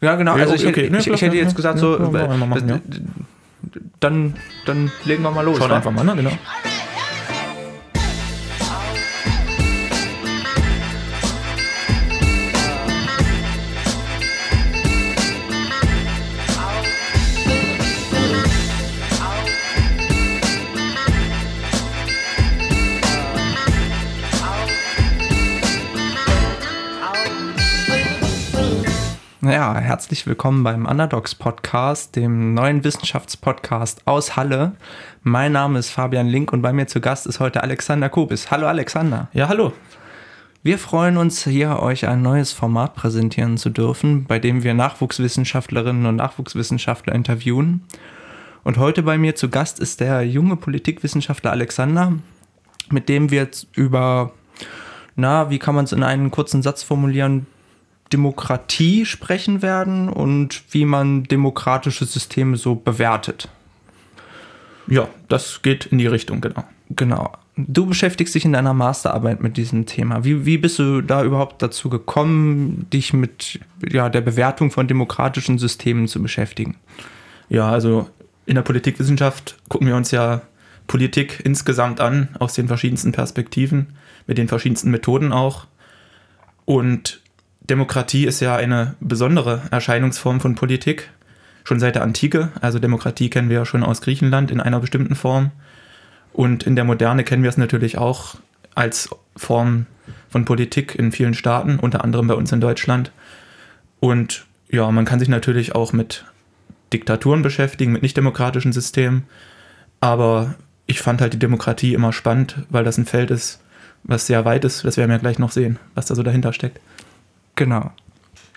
[0.00, 0.36] Ja, genau.
[0.36, 0.98] Ja, Also ich, okay, hätte, okay.
[1.00, 2.82] ich, Ja, ich hätte jetzt gesagt, so, machen,
[4.00, 5.58] dann, dann legen wir mal los.
[5.58, 5.76] Schauen wa?
[5.76, 6.14] einfach mal, ne?
[6.16, 6.30] Genau.
[29.68, 34.72] Ja, herzlich willkommen beim Underdogs Podcast, dem neuen Wissenschaftspodcast aus Halle.
[35.22, 38.50] Mein Name ist Fabian Link und bei mir zu Gast ist heute Alexander Kubis.
[38.50, 39.28] Hallo Alexander.
[39.34, 39.74] Ja, hallo.
[40.62, 46.06] Wir freuen uns, hier euch ein neues Format präsentieren zu dürfen, bei dem wir Nachwuchswissenschaftlerinnen
[46.06, 47.84] und Nachwuchswissenschaftler interviewen.
[48.64, 52.14] Und heute bei mir zu Gast ist der junge Politikwissenschaftler Alexander,
[52.88, 54.32] mit dem wir jetzt über,
[55.14, 57.46] na, wie kann man es in einen kurzen Satz formulieren,
[58.12, 63.48] Demokratie sprechen werden und wie man demokratische Systeme so bewertet.
[64.86, 66.64] Ja, das geht in die Richtung, genau.
[66.90, 67.32] Genau.
[67.56, 70.24] Du beschäftigst dich in deiner Masterarbeit mit diesem Thema.
[70.24, 73.60] Wie, wie bist du da überhaupt dazu gekommen, dich mit
[73.90, 76.76] ja, der Bewertung von demokratischen Systemen zu beschäftigen?
[77.48, 78.08] Ja, also
[78.46, 80.42] in der Politikwissenschaft gucken wir uns ja
[80.86, 83.88] Politik insgesamt an, aus den verschiedensten Perspektiven,
[84.26, 85.66] mit den verschiedensten Methoden auch.
[86.64, 87.20] Und
[87.70, 91.10] Demokratie ist ja eine besondere Erscheinungsform von Politik,
[91.64, 92.50] schon seit der Antike.
[92.60, 95.50] Also Demokratie kennen wir ja schon aus Griechenland in einer bestimmten Form.
[96.32, 98.36] Und in der Moderne kennen wir es natürlich auch
[98.74, 99.86] als Form
[100.30, 103.12] von Politik in vielen Staaten, unter anderem bei uns in Deutschland.
[104.00, 106.24] Und ja, man kann sich natürlich auch mit
[106.92, 109.24] Diktaturen beschäftigen, mit nichtdemokratischen Systemen.
[110.00, 110.54] Aber
[110.86, 113.60] ich fand halt die Demokratie immer spannend, weil das ein Feld ist,
[114.04, 114.84] was sehr weit ist.
[114.84, 116.80] Das werden wir gleich noch sehen, was da so dahinter steckt.
[117.58, 117.90] Genau.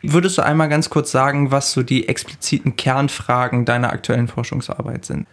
[0.04, 5.28] Würdest du einmal ganz kurz sagen, was so die expliziten Kernfragen deiner aktuellen Forschungsarbeit sind?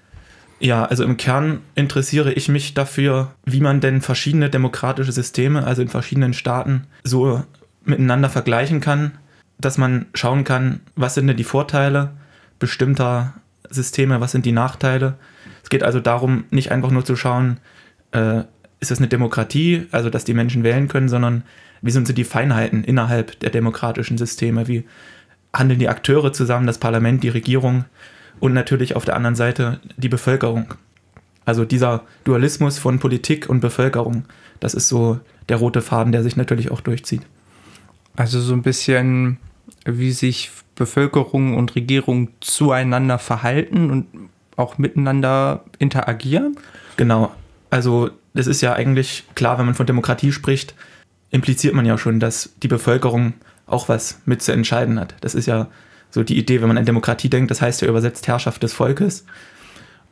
[0.58, 5.82] Ja, also im Kern interessiere ich mich dafür, wie man denn verschiedene demokratische Systeme, also
[5.82, 7.44] in verschiedenen Staaten, so
[7.84, 9.18] miteinander vergleichen kann,
[9.60, 12.12] dass man schauen kann, was sind denn die Vorteile
[12.58, 13.34] bestimmter
[13.68, 15.18] Systeme, was sind die Nachteile.
[15.62, 17.58] Es geht also darum, nicht einfach nur zu schauen,
[18.12, 18.44] äh,
[18.80, 21.42] ist es eine Demokratie, also dass die Menschen wählen können, sondern
[21.82, 24.84] wie sind so die Feinheiten innerhalb der demokratischen Systeme, wie
[25.52, 27.84] handeln die Akteure zusammen, das Parlament, die Regierung
[28.40, 30.74] und natürlich auf der anderen Seite die Bevölkerung.
[31.44, 34.24] Also dieser Dualismus von Politik und Bevölkerung,
[34.60, 35.18] das ist so
[35.48, 37.22] der rote Faden, der sich natürlich auch durchzieht.
[38.16, 39.38] Also so ein bisschen,
[39.84, 44.06] wie sich Bevölkerung und Regierung zueinander verhalten und
[44.56, 46.56] auch miteinander interagieren.
[46.96, 47.32] Genau.
[47.70, 50.74] Also das ist ja eigentlich klar, wenn man von Demokratie spricht,
[51.30, 53.34] impliziert man ja schon, dass die Bevölkerung
[53.66, 55.14] auch was mit zu entscheiden hat.
[55.20, 55.68] Das ist ja
[56.10, 59.26] so die Idee, wenn man an Demokratie denkt, das heißt ja übersetzt Herrschaft des Volkes.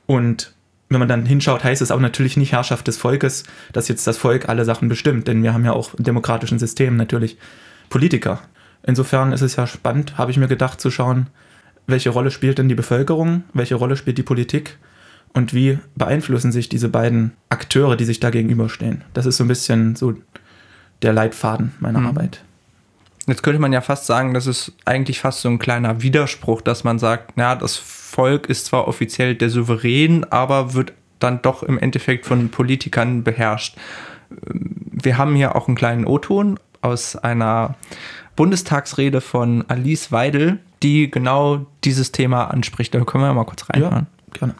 [0.06, 0.52] Und
[0.88, 4.18] wenn man dann hinschaut, heißt es auch natürlich nicht Herrschaft des Volkes, dass jetzt das
[4.18, 7.38] Volk alle Sachen bestimmt, denn wir haben ja auch in demokratischen Systemen natürlich
[7.88, 8.42] Politiker.
[8.84, 11.28] Insofern ist es ja spannend, habe ich mir gedacht, zu schauen,
[11.86, 14.78] welche Rolle spielt denn die Bevölkerung, welche Rolle spielt die Politik
[15.32, 19.02] und wie beeinflussen sich diese beiden Akteure, die sich da gegenüberstehen.
[19.12, 20.14] Das ist so ein bisschen so
[21.02, 22.06] der Leitfaden meiner Mhm.
[22.06, 22.42] Arbeit.
[23.26, 26.84] Jetzt könnte man ja fast sagen, das ist eigentlich fast so ein kleiner Widerspruch, dass
[26.84, 31.78] man sagt, na, das Volk ist zwar offiziell der Souverän, aber wird dann doch im
[31.78, 33.76] Endeffekt von Politikern beherrscht.
[34.30, 37.74] Wir haben hier auch einen kleinen O-Ton aus einer
[38.36, 42.94] Bundestagsrede von Alice Weidel, die genau dieses Thema anspricht.
[42.94, 44.06] Da können wir mal kurz reinhören.
[44.32, 44.54] gerne.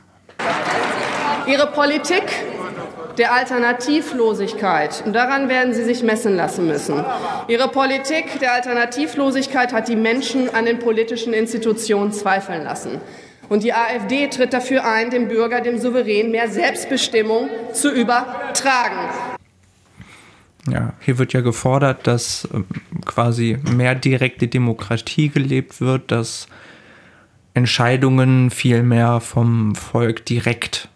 [1.46, 2.22] Ihre Politik
[3.18, 7.04] der Alternativlosigkeit, und daran werden Sie sich messen lassen müssen.
[7.48, 13.00] Ihre Politik der Alternativlosigkeit hat die Menschen an den politischen Institutionen zweifeln lassen.
[13.48, 19.08] Und die AfD tritt dafür ein, dem Bürger, dem Souverän mehr Selbstbestimmung zu übertragen.
[20.68, 22.66] Ja, hier wird ja gefordert, dass ähm,
[23.04, 26.48] quasi mehr direkte Demokratie gelebt wird, dass
[27.54, 30.88] Entscheidungen viel mehr vom Volk direkt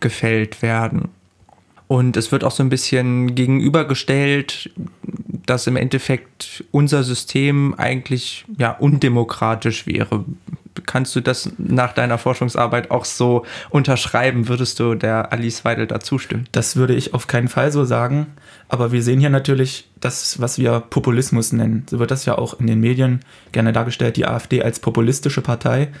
[0.00, 1.08] gefällt werden.
[1.94, 4.70] Und es wird auch so ein bisschen gegenübergestellt,
[5.46, 10.24] dass im Endeffekt unser System eigentlich ja undemokratisch wäre.
[10.86, 14.48] Kannst du das nach deiner Forschungsarbeit auch so unterschreiben?
[14.48, 16.48] Würdest du der Alice Weidel da zustimmen?
[16.50, 18.26] Das würde ich auf keinen Fall so sagen.
[18.68, 21.86] Aber wir sehen hier natürlich das, was wir Populismus nennen.
[21.88, 23.20] So wird das ja auch in den Medien
[23.52, 25.92] gerne dargestellt, die AfD als populistische Partei.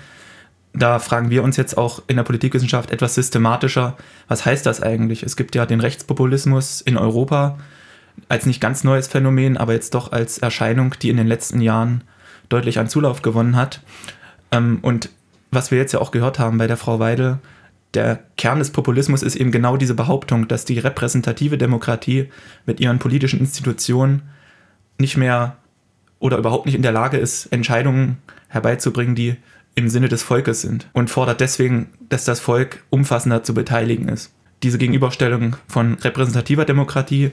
[0.74, 5.22] Da fragen wir uns jetzt auch in der Politikwissenschaft etwas systematischer, was heißt das eigentlich?
[5.22, 7.58] Es gibt ja den Rechtspopulismus in Europa
[8.28, 12.02] als nicht ganz neues Phänomen, aber jetzt doch als Erscheinung, die in den letzten Jahren
[12.48, 13.80] deutlich an Zulauf gewonnen hat.
[14.50, 15.10] Ähm, und
[15.52, 17.38] was wir jetzt ja auch gehört haben bei der Frau Weidel,
[17.94, 22.28] der Kern des Populismus ist eben genau diese Behauptung, dass die repräsentative Demokratie
[22.66, 24.22] mit ihren politischen Institutionen
[24.98, 25.56] nicht mehr
[26.18, 28.18] oder überhaupt nicht in der Lage ist, Entscheidungen
[28.48, 29.36] herbeizubringen, die
[29.74, 34.32] im Sinne des Volkes sind und fordert deswegen, dass das Volk umfassender zu beteiligen ist.
[34.62, 37.32] Diese Gegenüberstellung von repräsentativer Demokratie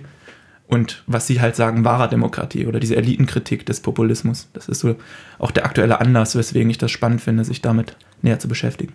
[0.67, 4.49] und was sie halt sagen, wahrer Demokratie oder diese Elitenkritik des Populismus.
[4.53, 4.95] Das ist so
[5.37, 8.93] auch der aktuelle Anlass, weswegen ich das spannend finde, sich damit näher zu beschäftigen.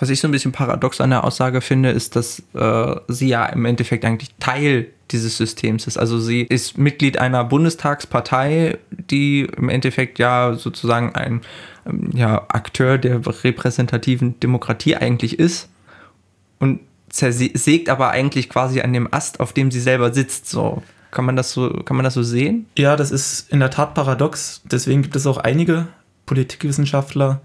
[0.00, 3.44] Was ich so ein bisschen paradox an der Aussage finde, ist, dass äh, sie ja
[3.44, 5.98] im Endeffekt eigentlich Teil dieses Systems ist.
[5.98, 11.42] Also sie ist Mitglied einer Bundestagspartei, die im Endeffekt ja sozusagen ein
[11.84, 15.68] ähm, ja, Akteur der repräsentativen Demokratie eigentlich ist
[16.60, 16.80] und
[17.10, 20.48] zersägt aber eigentlich quasi an dem Ast, auf dem sie selber sitzt.
[20.48, 22.64] So kann man das so kann man das so sehen?
[22.78, 24.62] Ja, das ist in der Tat paradox.
[24.64, 25.88] Deswegen gibt es auch einige
[26.24, 27.42] Politikwissenschaftler,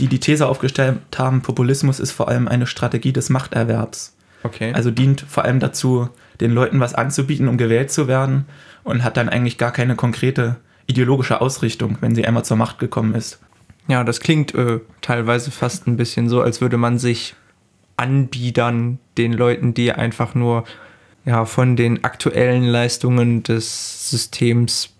[0.00, 4.16] die die These aufgestellt haben, Populismus ist vor allem eine Strategie des Machterwerbs.
[4.42, 4.72] Okay.
[4.74, 6.08] Also dient vor allem dazu,
[6.40, 8.46] den Leuten was anzubieten, um gewählt zu werden
[8.82, 10.56] und hat dann eigentlich gar keine konkrete
[10.86, 13.40] ideologische Ausrichtung, wenn sie einmal zur Macht gekommen ist.
[13.88, 17.34] Ja, das klingt äh, teilweise fast ein bisschen so, als würde man sich
[17.96, 20.64] anbiedern den Leuten, die einfach nur
[21.24, 24.90] ja, von den aktuellen Leistungen des Systems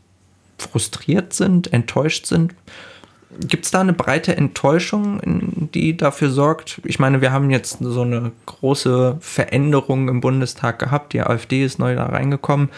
[0.58, 2.54] frustriert sind, enttäuscht sind.
[3.40, 6.80] Gibt es da eine breite Enttäuschung, die dafür sorgt?
[6.84, 11.12] Ich meine, wir haben jetzt so eine große Veränderung im Bundestag gehabt.
[11.12, 12.68] Die AfD ist neu da reingekommen.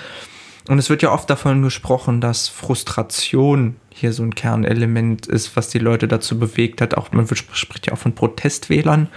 [0.68, 5.68] Und es wird ja oft davon gesprochen, dass Frustration hier so ein Kernelement ist, was
[5.68, 6.96] die Leute dazu bewegt hat.
[6.96, 9.08] Auch man spricht ja auch von Protestwählern.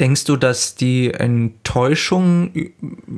[0.00, 2.52] Denkst du, dass die Enttäuschung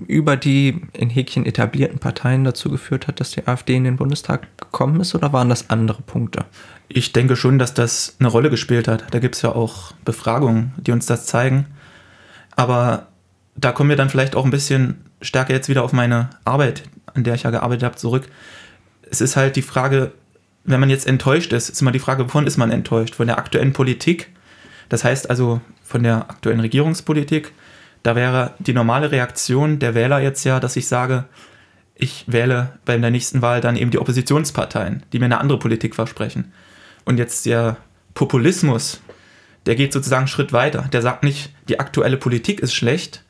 [0.07, 4.47] über die in Häkchen etablierten Parteien dazu geführt hat, dass die AfD in den Bundestag
[4.59, 6.45] gekommen ist oder waren das andere Punkte?
[6.89, 9.05] Ich denke schon, dass das eine Rolle gespielt hat.
[9.11, 11.67] Da gibt es ja auch Befragungen, die uns das zeigen.
[12.57, 13.09] Aber
[13.57, 16.83] da kommen wir dann vielleicht auch ein bisschen stärker jetzt wieder auf meine Arbeit,
[17.15, 18.29] an der ich ja gearbeitet habe, zurück.
[19.11, 20.13] Es ist halt die Frage,
[20.65, 23.15] wenn man jetzt enttäuscht ist, ist immer die Frage, wovon ist man enttäuscht?
[23.15, 24.29] Von der aktuellen Politik?
[24.89, 27.53] Das heißt also, von der aktuellen Regierungspolitik.
[28.03, 31.25] Da wäre die normale Reaktion der Wähler jetzt ja, dass ich sage,
[31.95, 35.95] ich wähle bei der nächsten Wahl dann eben die Oppositionsparteien, die mir eine andere Politik
[35.95, 36.53] versprechen.
[37.05, 37.79] Und jetzt der
[38.15, 39.01] Populismus,
[39.65, 40.89] der geht sozusagen einen Schritt weiter.
[40.93, 43.23] Der sagt nicht, die aktuelle Politik ist schlecht,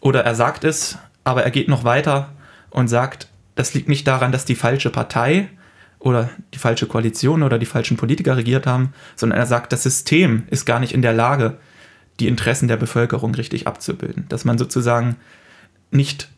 [0.00, 2.30] oder er sagt es, aber er geht noch weiter
[2.70, 5.48] und sagt, das liegt nicht daran, dass die falsche Partei
[6.00, 10.44] oder die falsche Koalition oder die falschen Politiker regiert haben, sondern er sagt, das System
[10.50, 11.58] ist gar nicht in der Lage,
[12.18, 14.24] die Interessen der Bevölkerung richtig abzubilden.
[14.28, 15.16] Dass man sozusagen
[15.90, 16.30] nicht,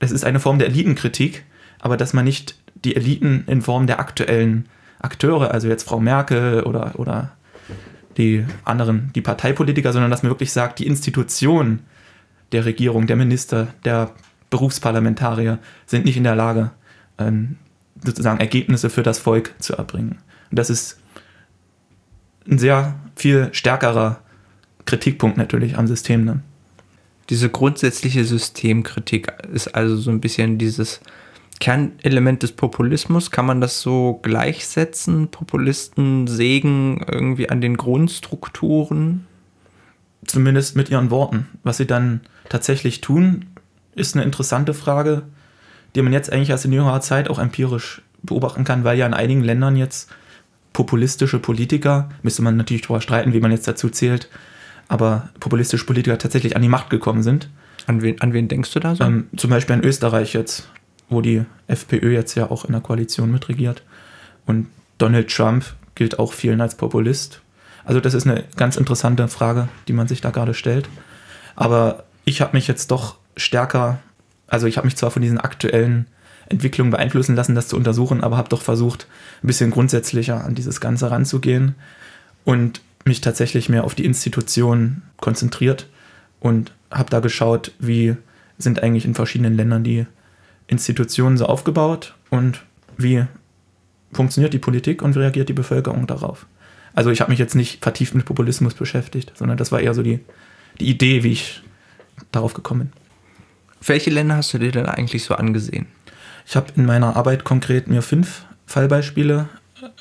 [0.00, 1.44] das ist eine Form der Elitenkritik,
[1.80, 4.68] aber dass man nicht die Eliten in Form der aktuellen
[4.98, 7.32] Akteure, also jetzt Frau Merkel oder, oder
[8.16, 11.80] die anderen, die Parteipolitiker, sondern dass man wirklich sagt, die Institutionen
[12.52, 14.12] der Regierung, der Minister, der
[14.50, 16.70] Berufsparlamentarier sind nicht in der Lage,
[17.18, 17.56] ähm,
[18.04, 20.18] sozusagen Ergebnisse für das Volk zu erbringen.
[20.50, 20.98] Und das ist
[22.48, 24.20] ein sehr viel stärkerer
[24.84, 26.42] Kritikpunkt natürlich am System dann.
[27.28, 31.00] Diese grundsätzliche Systemkritik ist also so ein bisschen dieses
[31.58, 33.30] Kernelement des Populismus.
[33.30, 35.28] Kann man das so gleichsetzen?
[35.28, 39.26] Populisten sägen irgendwie an den Grundstrukturen?
[40.24, 41.48] Zumindest mit ihren Worten.
[41.62, 43.46] Was sie dann tatsächlich tun,
[43.94, 45.22] ist eine interessante Frage,
[45.96, 49.14] die man jetzt eigentlich erst in jüngerer Zeit auch empirisch beobachten kann, weil ja in
[49.14, 50.10] einigen Ländern jetzt
[50.72, 54.28] populistische Politiker, müsste man natürlich darüber streiten, wie man jetzt dazu zählt,
[54.88, 57.48] aber populistische Politiker tatsächlich an die Macht gekommen sind.
[57.86, 59.04] An wen, an wen denkst du da so?
[59.04, 60.68] Ähm, zum Beispiel in Österreich jetzt,
[61.08, 63.82] wo die FPÖ jetzt ja auch in der Koalition mitregiert.
[64.44, 64.66] Und
[64.98, 67.40] Donald Trump gilt auch vielen als Populist.
[67.84, 70.88] Also das ist eine ganz interessante Frage, die man sich da gerade stellt.
[71.54, 73.98] Aber ich habe mich jetzt doch stärker,
[74.46, 76.06] also ich habe mich zwar von diesen aktuellen
[76.48, 79.06] Entwicklungen beeinflussen lassen, das zu untersuchen, aber habe doch versucht,
[79.42, 81.74] ein bisschen grundsätzlicher an dieses Ganze ranzugehen.
[82.44, 85.86] Und mich tatsächlich mehr auf die Institutionen konzentriert
[86.40, 88.16] und habe da geschaut, wie
[88.58, 90.06] sind eigentlich in verschiedenen Ländern die
[90.66, 92.62] Institutionen so aufgebaut und
[92.96, 93.24] wie
[94.12, 96.46] funktioniert die Politik und wie reagiert die Bevölkerung darauf.
[96.94, 100.02] Also ich habe mich jetzt nicht vertieft mit Populismus beschäftigt, sondern das war eher so
[100.02, 100.20] die,
[100.80, 101.62] die Idee, wie ich
[102.32, 103.05] darauf gekommen bin.
[103.84, 105.86] Welche Länder hast du dir denn eigentlich so angesehen?
[106.46, 109.48] Ich habe in meiner Arbeit konkret mir fünf Fallbeispiele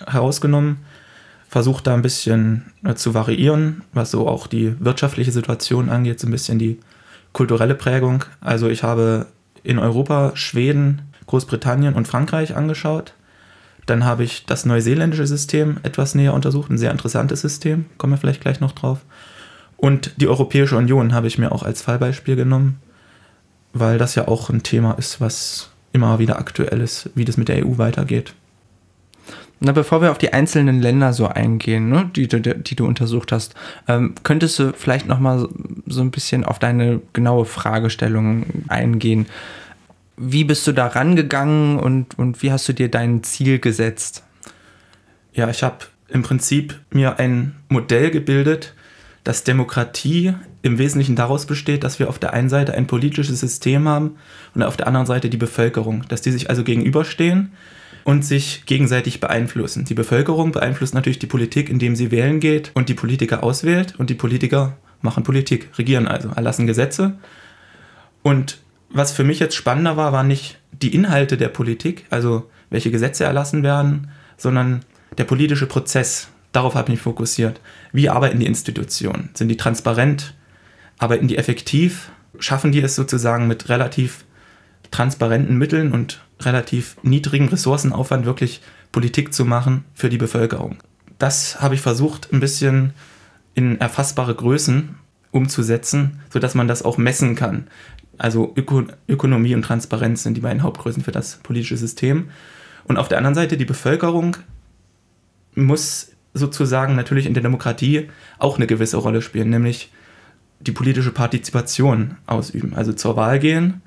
[0.05, 0.77] herausgenommen,
[1.49, 6.27] versucht da ein bisschen äh, zu variieren, was so auch die wirtschaftliche Situation angeht, so
[6.27, 6.79] ein bisschen die
[7.33, 8.23] kulturelle Prägung.
[8.41, 9.27] Also ich habe
[9.63, 13.13] in Europa Schweden, Großbritannien und Frankreich angeschaut.
[13.85, 18.17] Dann habe ich das neuseeländische System etwas näher untersucht, ein sehr interessantes System, kommen wir
[18.17, 18.99] vielleicht gleich noch drauf.
[19.77, 22.79] Und die Europäische Union habe ich mir auch als Fallbeispiel genommen,
[23.75, 27.49] weil das ja auch ein Thema ist, was immer wieder aktuell ist, wie das mit
[27.49, 28.33] der EU weitergeht.
[29.59, 33.31] Na, bevor wir auf die einzelnen Länder so eingehen, ne, die, die, die, du untersucht
[33.31, 33.53] hast,
[33.87, 35.47] ähm, könntest du vielleicht noch mal
[35.85, 39.27] so ein bisschen auf deine genaue Fragestellung eingehen.
[40.17, 44.23] Wie bist du da rangegangen und, und wie hast du dir dein Ziel gesetzt?
[45.33, 48.73] Ja, ich habe im Prinzip mir ein Modell gebildet,
[49.25, 50.33] dass Demokratie
[50.65, 54.15] im Wesentlichen daraus besteht, dass wir auf der einen Seite ein politisches System haben
[54.55, 57.51] und auf der anderen Seite die Bevölkerung, dass die sich also gegenüberstehen
[58.03, 59.85] und sich gegenseitig beeinflussen.
[59.85, 64.09] Die Bevölkerung beeinflusst natürlich die Politik, indem sie wählen geht und die Politiker auswählt und
[64.09, 67.19] die Politiker machen Politik, regieren also, erlassen Gesetze.
[68.23, 68.57] Und
[68.89, 73.23] was für mich jetzt spannender war, waren nicht die Inhalte der Politik, also welche Gesetze
[73.23, 74.83] erlassen werden, sondern
[75.19, 76.29] der politische Prozess.
[76.53, 77.61] Darauf habe ich mich fokussiert.
[77.91, 79.29] Wie arbeiten die Institutionen?
[79.35, 80.33] Sind die transparent?
[80.97, 82.11] Arbeiten die effektiv?
[82.39, 84.25] Schaffen die es sozusagen mit relativ
[84.91, 88.61] transparenten Mitteln und relativ niedrigen Ressourcenaufwand wirklich
[88.91, 90.77] Politik zu machen für die Bevölkerung.
[91.17, 92.93] Das habe ich versucht, ein bisschen
[93.53, 94.95] in erfassbare Größen
[95.31, 97.67] umzusetzen, sodass man das auch messen kann.
[98.17, 102.29] Also Öko Ökonomie und Transparenz sind die beiden Hauptgrößen für das politische System.
[102.85, 104.37] Und auf der anderen Seite, die Bevölkerung
[105.55, 108.09] muss sozusagen natürlich in der Demokratie
[108.39, 109.91] auch eine gewisse Rolle spielen, nämlich
[110.65, 112.73] die politische Partizipation ausüben.
[112.75, 113.81] Also zur Wahl gehen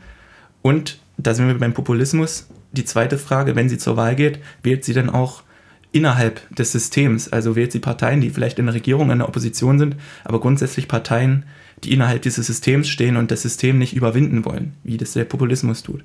[0.63, 2.49] und da sind wir beim Populismus.
[2.73, 5.43] Die zweite Frage, wenn sie zur Wahl geht, wählt sie dann auch
[5.91, 7.29] innerhalb des Systems?
[7.29, 10.87] Also wählt sie Parteien, die vielleicht in der Regierung, in der Opposition sind, aber grundsätzlich
[10.87, 11.45] Parteien,
[11.85, 15.83] die innerhalb dieses Systems stehen und das System nicht überwinden wollen, wie das der Populismus
[15.83, 16.03] tut.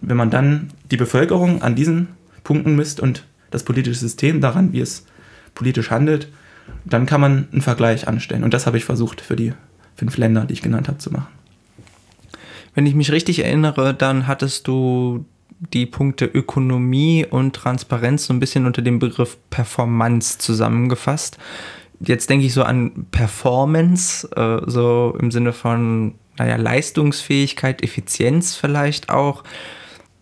[0.00, 2.08] Wenn man dann die Bevölkerung an diesen
[2.44, 5.04] Punkten misst und das politische System daran, wie es
[5.54, 6.28] politisch handelt,
[6.84, 8.44] dann kann man einen Vergleich anstellen.
[8.44, 9.52] Und das habe ich versucht für die
[9.96, 11.28] fünf Länder, die ich genannt habe, zu machen.
[12.74, 15.24] Wenn ich mich richtig erinnere, dann hattest du
[15.72, 21.38] die Punkte Ökonomie und Transparenz so ein bisschen unter dem Begriff Performance zusammengefasst.
[22.00, 29.08] Jetzt denke ich so an Performance, äh, so im Sinne von, naja, Leistungsfähigkeit, Effizienz vielleicht
[29.08, 29.44] auch.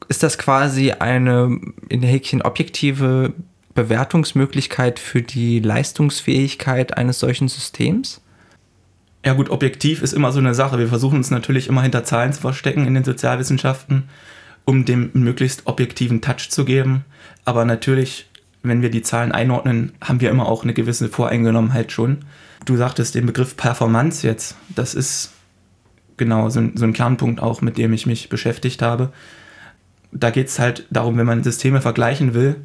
[0.09, 3.33] Ist das quasi eine in Häkchen objektive
[3.75, 8.21] Bewertungsmöglichkeit für die Leistungsfähigkeit eines solchen Systems?
[9.25, 10.79] Ja gut, objektiv ist immer so eine Sache.
[10.79, 14.05] Wir versuchen uns natürlich immer hinter Zahlen zu verstecken in den Sozialwissenschaften,
[14.67, 17.07] um dem möglichst objektiven Touch zu geben.
[17.47, 18.29] Aber natürlich,
[18.63, 22.19] wenn wir die Zahlen einordnen, haben wir immer auch eine gewisse Voreingenommenheit schon.
[22.67, 24.57] Du sagtest den Begriff Performance jetzt.
[24.75, 25.33] Das ist
[26.19, 29.11] genau so ein, so ein Kernpunkt auch, mit dem ich mich beschäftigt habe.
[30.13, 32.57] Da geht es halt darum, wenn man Systeme vergleichen will,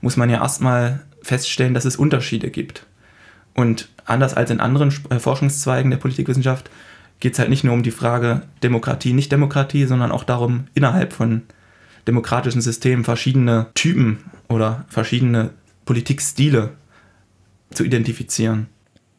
[0.00, 2.86] muss man ja erstmal feststellen, dass es Unterschiede gibt.
[3.54, 6.70] Und anders als in anderen äh, Forschungszweigen der Politikwissenschaft
[7.20, 11.12] geht es halt nicht nur um die Frage Demokratie, nicht Demokratie, sondern auch darum, innerhalb
[11.12, 11.42] von
[12.06, 15.50] demokratischen Systemen verschiedene Typen oder verschiedene
[15.84, 16.70] Politikstile
[17.70, 18.68] zu identifizieren.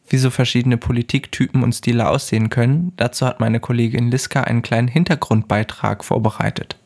[0.08, 4.88] Wie so verschiedene Politiktypen und Stile aussehen können, dazu hat meine Kollegin Liska einen kleinen
[4.88, 6.76] Hintergrundbeitrag vorbereitet.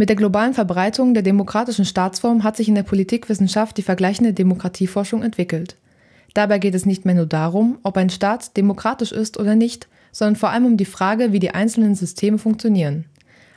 [0.00, 5.22] Mit der globalen Verbreitung der demokratischen Staatsform hat sich in der Politikwissenschaft die vergleichende Demokratieforschung
[5.22, 5.76] entwickelt.
[6.32, 10.36] Dabei geht es nicht mehr nur darum, ob ein Staat demokratisch ist oder nicht, sondern
[10.36, 13.04] vor allem um die Frage, wie die einzelnen Systeme funktionieren.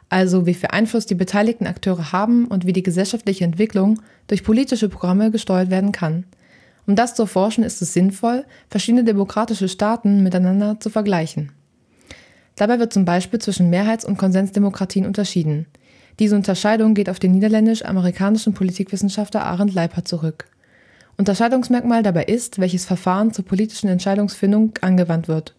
[0.10, 4.90] Also wie viel Einfluss die beteiligten Akteure haben und wie die gesellschaftliche Entwicklung durch politische
[4.90, 6.26] Programme gesteuert werden kann.
[6.86, 11.54] Um das zu erforschen, ist es sinnvoll, verschiedene demokratische Staaten miteinander zu vergleichen.
[12.58, 15.68] Dabei wird zum Beispiel zwischen Mehrheits- und Konsensdemokratien unterschieden–
[16.20, 20.46] diese Unterscheidung geht auf den niederländisch-amerikanischen Politikwissenschaftler Arend Leiper zurück.
[21.18, 25.56] Unterscheidungsmerkmal dabei ist, welches Verfahren zur politischen Entscheidungsfindung angewandt wird.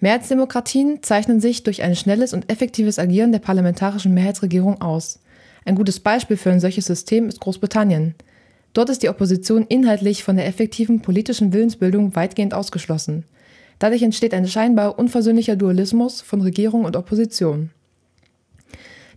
[0.00, 5.20] Mehrheitsdemokratien zeichnen sich durch ein schnelles und effektives Agieren der parlamentarischen Mehrheitsregierung aus.
[5.64, 8.14] Ein gutes Beispiel für ein solches System ist Großbritannien.
[8.72, 13.24] Dort ist die Opposition inhaltlich von der effektiven politischen Willensbildung weitgehend ausgeschlossen.
[13.78, 17.70] Dadurch entsteht ein scheinbar unversöhnlicher Dualismus von Regierung und Opposition.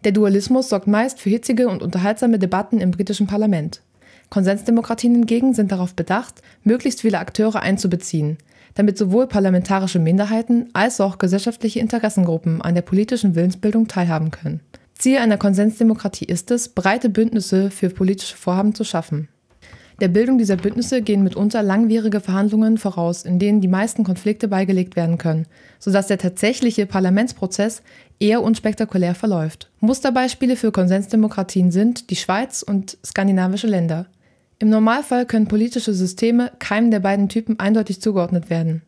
[0.04, 3.82] Der Dualismus sorgt meist für hitzige und unterhaltsame Debatten im britischen Parlament.
[4.30, 8.38] Konsensdemokratien hingegen sind darauf bedacht, möglichst viele Akteure einzubeziehen,
[8.76, 14.60] damit sowohl parlamentarische Minderheiten als auch gesellschaftliche Interessengruppen an der politischen Willensbildung teilhaben können.
[14.98, 19.30] Ziel einer Konsensdemokratie ist es, breite Bündnisse für politische Vorhaben zu schaffen.
[20.02, 24.96] Der Bildung dieser Bündnisse gehen mitunter langwierige Verhandlungen voraus, in denen die meisten Konflikte beigelegt
[24.96, 25.46] werden können,
[25.80, 27.84] sodass der tatsächliche Parlamentsprozess
[28.24, 29.70] eher unspektakulär verläuft.
[29.82, 34.06] Musterbeispiele für Konsensdemokratien sind die Schweiz und skandinavische Länder.
[34.60, 38.82] Im Normalfall können politische Systeme keinem der beiden Typen eindeutig zugeordnet werden.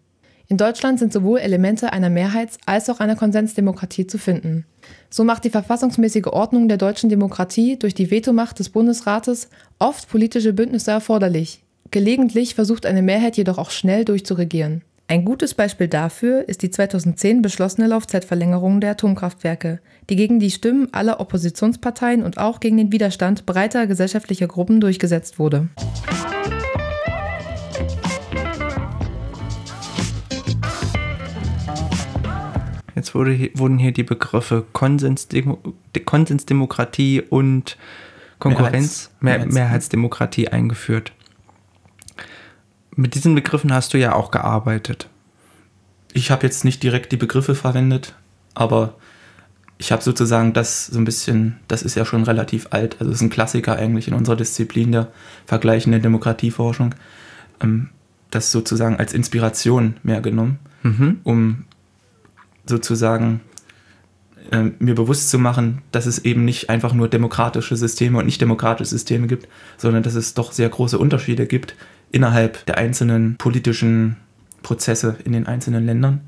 [0.48, 4.66] In Deutschland sind sowohl Elemente einer Mehrheits- als auch einer Konsensdemokratie zu finden.
[5.10, 9.50] So macht die verfassungsmäßige Ordnung der deutschen Demokratie durch die Vetomacht des Bundesrates
[9.80, 11.62] oft politische Bündnisse erforderlich.
[11.92, 14.84] Gelegentlich versucht eine Mehrheit jedoch auch schnell durchzuregieren.
[15.08, 20.88] Ein gutes Beispiel dafür ist die 2010 beschlossene Laufzeitverlängerung der Atomkraftwerke, die gegen die Stimmen
[20.94, 25.70] aller Oppositionsparteien und auch gegen den Widerstand breiter gesellschaftlicher Gruppen durchgesetzt wurde.
[32.96, 35.60] Jetzt wurde, wurden hier die Begriffe Konsensdemo
[36.04, 37.78] Konsensdemokratie und
[38.40, 41.14] Konkurrenz, Mehrheits Mehr Mehrheitsdemokratie eingeführt.
[42.96, 45.10] Mit diesen Begriffen hast du ja auch gearbeitet.
[46.14, 48.16] Ich habe jetzt nicht direkt die Begriffe verwendet,
[48.54, 48.96] aber
[49.78, 53.18] ich habe sozusagen das so ein bisschen, das ist ja schon relativ alt, also es
[53.18, 55.12] ist ein Klassiker eigentlich in unserer Disziplin der
[55.46, 56.96] vergleichenden Demokratieforschung,
[57.62, 57.90] ähm,
[58.32, 61.20] das sozusagen als Inspiration mehr genommen, mhm.
[61.24, 61.66] um
[62.66, 63.42] sozusagen
[64.52, 68.40] äh, mir bewusst zu machen, dass es eben nicht einfach nur demokratische Systeme und nicht
[68.40, 71.76] demokratische Systeme gibt, sondern dass es doch sehr große Unterschiede gibt
[72.12, 74.18] innerhalb der einzelnen politischen
[74.64, 76.22] Prozesse in den einzelnen Ländern.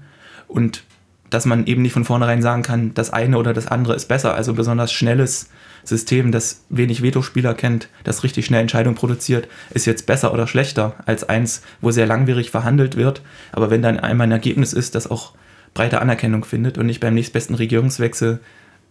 [0.48, 0.84] Und
[1.30, 4.34] dass man eben nicht von vornherein sagen kann, das eine oder das andere ist besser.
[4.36, 5.50] Also ein besonders schnelles
[5.84, 10.96] System, das wenig Vetospieler kennt, das richtig schnell Entscheidungen produziert, ist jetzt besser oder schlechter
[11.06, 13.22] als eins, wo sehr langwierig verhandelt wird.
[13.52, 15.34] Aber wenn dann einmal ein Ergebnis ist, das auch
[15.74, 18.40] breite Anerkennung findet und nicht beim nächstbesten Regierungswechsel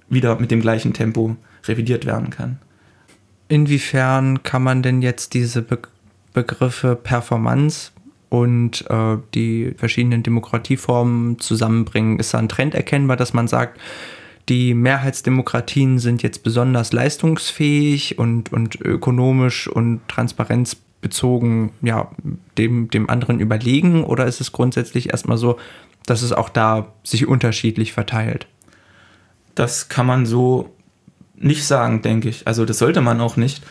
[0.09, 2.59] wieder mit dem gleichen Tempo revidiert werden kann.
[3.49, 5.79] Inwiefern kann man denn jetzt diese Be
[6.37, 7.93] Begriffe Performance
[8.29, 12.19] und äh, die verschiedenen Demokratieformen zusammenbringen?
[12.19, 13.81] Ist da ein Trend erkennbar, dass man sagt,
[14.51, 22.11] die Mehrheitsdemokratien sind jetzt besonders leistungsfähig und, und ökonomisch und transparenzbezogen ja,
[22.59, 24.05] dem, dem anderen überlegen?
[24.05, 25.57] Oder ist es grundsätzlich erstmal so,
[26.05, 28.47] dass es auch da sich unterschiedlich verteilt?
[29.55, 30.69] Das kann man so
[31.35, 32.47] nicht sagen, denke ich.
[32.47, 33.63] Also das sollte man auch nicht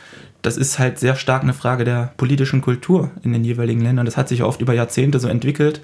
[0.45, 4.05] das ist halt sehr stark eine Frage der politischen Kultur in den jeweiligen Ländern.
[4.05, 5.81] Das hat sich oft über Jahrzehnte so entwickelt.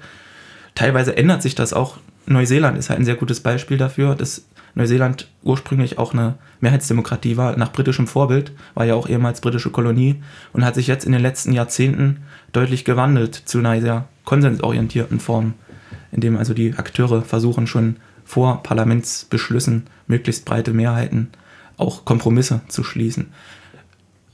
[0.76, 1.98] Teilweise ändert sich das auch.
[2.26, 4.44] Neuseeland ist halt ein sehr gutes Beispiel dafür, dass
[4.76, 10.22] Neuseeland ursprünglich auch eine Mehrheitsdemokratie war, nach britischem Vorbild, war ja auch ehemals britische Kolonie
[10.52, 12.22] und hat sich jetzt in den letzten Jahrzehnten
[12.52, 15.54] deutlich gewandelt zu einer sehr konsensorientierten Form,
[16.12, 21.30] in dem also die Akteure versuchen schon vor Parlamentsbeschlüssen möglichst breite Mehrheiten
[21.76, 23.32] auch Kompromisse zu schließen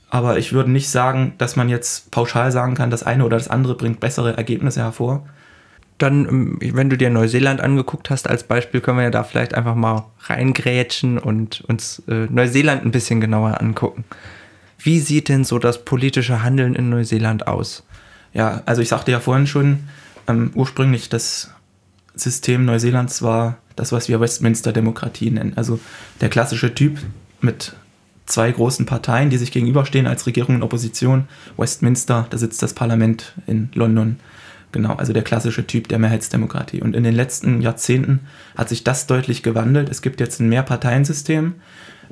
[0.09, 3.47] aber ich würde nicht sagen, dass man jetzt pauschal sagen kann, das eine oder das
[3.47, 5.27] andere bringt bessere Ergebnisse hervor.
[5.97, 9.53] Dann, ähm, wenn du dir Neuseeland angeguckt hast als Beispiel, können wir ja da vielleicht
[9.53, 14.05] einfach mal reingrätschen und uns äh, Neuseeland ein bisschen genauer angucken.
[14.79, 17.83] Wie sieht denn so das politische Handeln in Neuseeland aus?
[18.33, 19.79] Ja, also ich sagte ja vorhin schon,
[20.27, 21.51] ähm, ursprünglich das
[22.15, 25.53] System Neuseelands war das, was wir Westminster-Demokratie nennen.
[25.55, 25.79] Also
[26.21, 26.97] der klassische Typ
[27.41, 27.73] mit
[28.29, 31.27] zwei großen Parteien, die sich gegenüberstehen als Regierung und Opposition.
[31.57, 34.17] Westminster, da sitzt das Parlament in London.
[34.71, 36.81] Genau, also der klassische Typ der Mehrheitsdemokratie.
[36.81, 38.21] Und in den letzten Jahrzehnten
[38.55, 39.89] hat sich das deutlich gewandelt.
[39.89, 41.55] Es gibt jetzt ein Mehrparteiensystem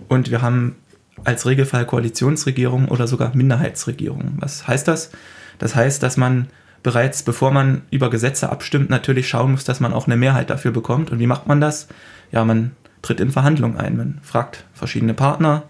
[0.07, 0.75] und wir haben
[1.23, 4.37] als Regelfall Koalitionsregierungen oder sogar Minderheitsregierungen.
[4.39, 5.11] Was heißt das?
[5.59, 6.47] Das heißt, dass man
[6.83, 10.71] bereits, bevor man über Gesetze abstimmt, natürlich schauen muss, dass man auch eine Mehrheit dafür
[10.71, 11.11] bekommt.
[11.11, 11.87] Und wie macht man das?
[12.31, 13.97] Ja, man tritt in Verhandlungen ein.
[13.97, 15.63] Man fragt verschiedene Partner,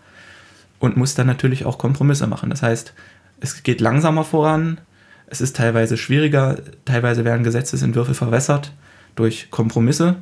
[0.79, 2.49] und muss dann natürlich auch Kompromisse machen.
[2.49, 2.93] Das heißt,
[3.39, 4.79] es geht langsamer voran,
[5.27, 8.73] es ist teilweise schwieriger, teilweise werden Gesetzesentwürfe verwässert
[9.15, 10.15] durch Kompromisse.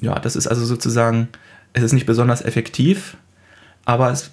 [0.00, 1.28] Ja, das ist also sozusagen,
[1.72, 3.16] es ist nicht besonders effektiv,
[3.84, 4.30] aber es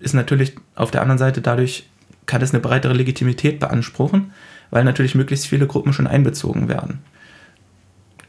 [0.00, 1.86] ist natürlich auf der anderen Seite dadurch,
[2.26, 4.32] kann es eine breitere Legitimität beanspruchen,
[4.70, 7.00] weil natürlich möglichst viele Gruppen schon einbezogen werden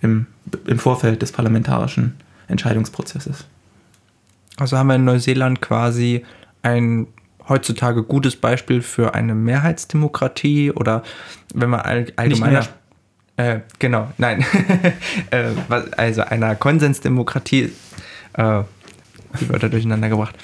[0.02, 0.28] im,
[0.66, 2.16] im Vorfeld des parlamentarischen
[2.48, 3.46] Entscheidungsprozesses.
[4.62, 6.24] Also haben wir in Neuseeland quasi
[6.62, 7.08] ein
[7.50, 11.02] heutzutage gutes Beispiel für eine Mehrheitsdemokratie oder
[11.56, 12.68] wenn man all, allgemeiner
[13.38, 14.46] äh, genau, nein,
[15.32, 15.46] äh,
[15.98, 17.72] also einer Konsensdemokratie,
[18.34, 18.62] äh,
[19.40, 20.36] die Wörter durcheinander gebracht.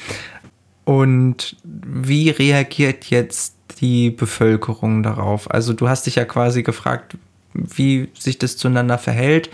[0.83, 5.51] Und wie reagiert jetzt die Bevölkerung darauf?
[5.51, 7.17] Also du hast dich ja quasi gefragt,
[7.53, 9.51] wie sich das zueinander verhält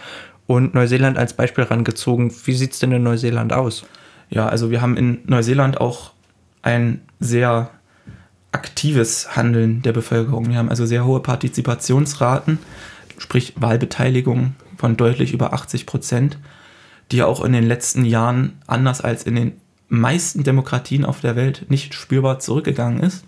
[0.47, 2.34] und Neuseeland als Beispiel rangezogen.
[2.45, 3.84] Wie sieht es denn in Neuseeland aus?
[4.30, 6.12] Ja, also wir haben in Neuseeland auch
[6.62, 7.70] ein sehr
[8.52, 10.50] aktives Handeln der Bevölkerung.
[10.50, 12.60] Wir haben also sehr hohe Partizipationsraten,
[13.18, 16.38] sprich Wahlbeteiligung von deutlich über 80 Prozent,
[17.12, 19.54] die ja auch in den letzten Jahren anders als in den
[19.90, 23.26] meisten Demokratien auf der Welt nicht spürbar zurückgegangen ist.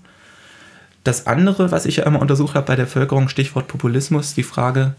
[1.03, 4.95] Das andere, was ich ja immer untersucht habe bei der Bevölkerung, Stichwort Populismus, die Frage,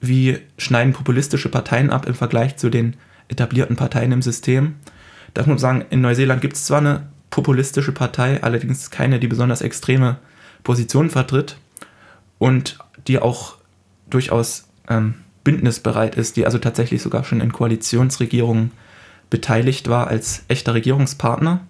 [0.00, 2.94] wie schneiden populistische Parteien ab im Vergleich zu den
[3.28, 4.76] etablierten Parteien im System.
[5.34, 9.26] Da muss man sagen, in Neuseeland gibt es zwar eine populistische Partei, allerdings keine, die
[9.26, 10.18] besonders extreme
[10.62, 11.56] Positionen vertritt
[12.38, 13.56] und die auch
[14.08, 18.70] durchaus ähm, bündnisbereit ist, die also tatsächlich sogar schon in Koalitionsregierungen
[19.30, 21.60] beteiligt war als echter Regierungspartner.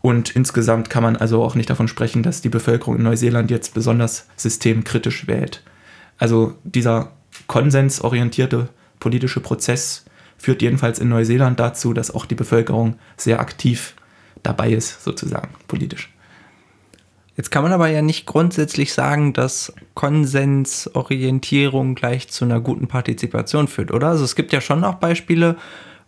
[0.00, 3.74] Und insgesamt kann man also auch nicht davon sprechen, dass die Bevölkerung in Neuseeland jetzt
[3.74, 5.62] besonders systemkritisch wählt.
[6.18, 7.12] Also dieser
[7.46, 8.68] konsensorientierte
[9.00, 10.04] politische Prozess
[10.38, 13.94] führt jedenfalls in Neuseeland dazu, dass auch die Bevölkerung sehr aktiv
[14.42, 16.10] dabei ist, sozusagen politisch.
[17.36, 23.68] Jetzt kann man aber ja nicht grundsätzlich sagen, dass Konsensorientierung gleich zu einer guten Partizipation
[23.68, 24.08] führt, oder?
[24.08, 25.56] Also es gibt ja schon auch Beispiele,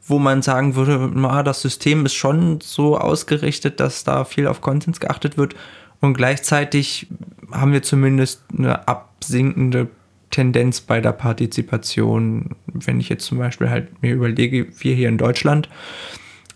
[0.06, 4.60] wo man sagen würde, na, das System ist schon so ausgerichtet, dass da viel auf
[4.60, 5.54] Konsens geachtet wird
[6.00, 7.06] und gleichzeitig
[7.52, 9.88] haben wir zumindest eine absinkende
[10.30, 12.56] Tendenz bei der Partizipation.
[12.66, 15.68] Wenn ich jetzt zum Beispiel halt mir überlege, wir hier in Deutschland,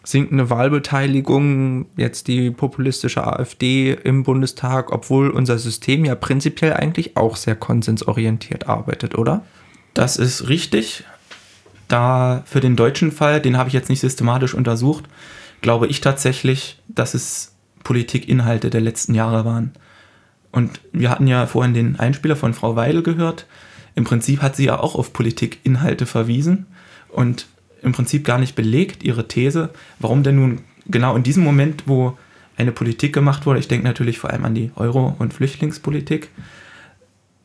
[0.05, 7.37] sinkende Wahlbeteiligung, jetzt die populistische AfD im Bundestag, obwohl unser System ja prinzipiell eigentlich auch
[7.37, 9.45] sehr konsensorientiert arbeitet, oder?
[9.95, 11.05] Das ist richtig.
[11.89, 15.05] Da für den deutschen Fall, den habe ich jetzt nicht systematisch untersucht,
[15.61, 19.73] glaube ich tatsächlich, dass es Politikinhalte der letzten Jahre waren.
[20.53, 23.47] Und wir hatten ja vorhin den Einspieler von Frau Weidel gehört.
[23.95, 26.67] Im Prinzip hat sie ja auch auf Politikinhalte verwiesen.
[27.09, 27.47] Und
[27.83, 32.17] im Prinzip gar nicht belegt, ihre These, warum denn nun genau in diesem Moment, wo
[32.57, 36.31] eine Politik gemacht wurde, ich denke natürlich vor allem an die Euro- und Flüchtlingspolitik,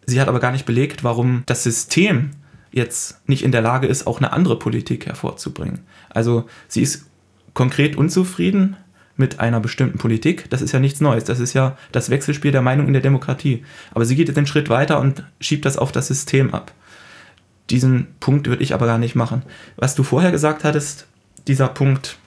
[0.05, 2.31] sie hat aber gar nicht belegt, warum das System
[2.71, 5.81] jetzt nicht in der Lage ist, auch eine andere Politik hervorzubringen.
[6.09, 7.05] Also sie ist
[7.53, 8.77] konkret unzufrieden
[9.19, 10.49] mit einer bestimmten Politik.
[10.49, 11.23] Das ist ja nichts Neues.
[11.23, 13.63] Das ist ja das Wechselspiel der Meinung in der Demokratie.
[13.91, 16.71] Aber sie geht jetzt einen Schritt weiter und schiebt das auf das System ab.
[17.69, 19.43] Diesen Punkt würde ich aber gar nicht machen.
[19.75, 21.05] Was du vorher gesagt hattest,
[21.47, 22.17] dieser Punkt,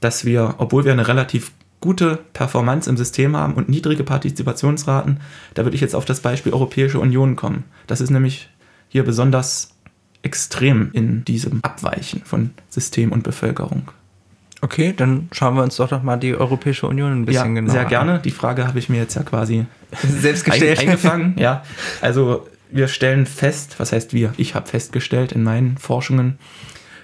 [0.00, 5.20] dass wir, obwohl wir eine relativ gute Performance im System haben und niedrige Partizipationsraten,
[5.54, 7.64] da würde ich jetzt auf das Beispiel Europäische Union kommen.
[7.86, 8.50] Das ist nämlich
[8.88, 9.74] hier besonders
[10.22, 13.90] extrem in diesem Abweichen von System und Bevölkerung.
[14.62, 17.72] Okay, dann schauen wir uns doch noch mal die Europäische Union ein bisschen ja, genauer
[17.72, 18.20] Sehr gerne.
[18.20, 19.66] Die Frage habe ich mir jetzt ja quasi
[20.02, 20.78] selbst gestellt.
[20.80, 21.34] eingefangen.
[21.38, 21.62] Ja,
[22.00, 24.32] also wir stellen fest, was heißt wir?
[24.38, 26.38] Ich habe festgestellt in meinen Forschungen,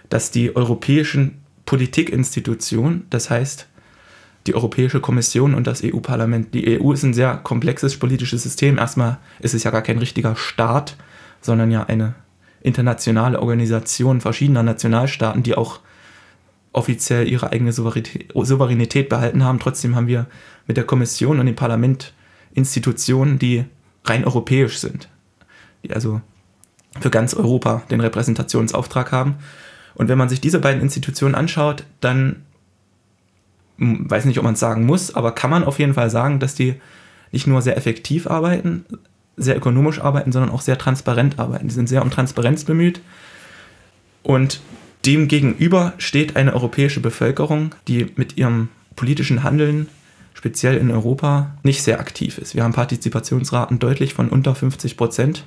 [0.09, 3.69] dass die europäischen Politikinstitutionen, das heißt
[4.47, 8.77] die Europäische Kommission und das EU-Parlament, die EU ist ein sehr komplexes politisches System.
[8.77, 10.97] Erstmal ist es ja gar kein richtiger Staat,
[11.41, 12.15] sondern ja eine
[12.61, 15.81] internationale Organisation verschiedener Nationalstaaten, die auch
[16.73, 19.59] offiziell ihre eigene Souveränität behalten haben.
[19.59, 20.27] Trotzdem haben wir
[20.67, 22.15] mit der Kommission und dem Parlament
[22.55, 23.65] Institutionen, die
[24.05, 25.09] rein europäisch sind
[25.83, 26.21] die also
[27.01, 29.37] für ganz Europa den Repräsentationsauftrag haben.
[29.95, 32.43] Und wenn man sich diese beiden Institutionen anschaut, dann
[33.79, 36.55] weiß nicht, ob man es sagen muss, aber kann man auf jeden Fall sagen, dass
[36.55, 36.75] die
[37.31, 38.85] nicht nur sehr effektiv arbeiten,
[39.37, 41.69] sehr ökonomisch arbeiten, sondern auch sehr transparent arbeiten.
[41.69, 43.01] Die sind sehr um Transparenz bemüht.
[44.23, 44.61] Und
[45.05, 49.89] demgegenüber steht eine europäische Bevölkerung, die mit ihrem politischen Handeln,
[50.35, 52.55] speziell in Europa, nicht sehr aktiv ist.
[52.55, 55.45] Wir haben Partizipationsraten deutlich von unter 50 Prozent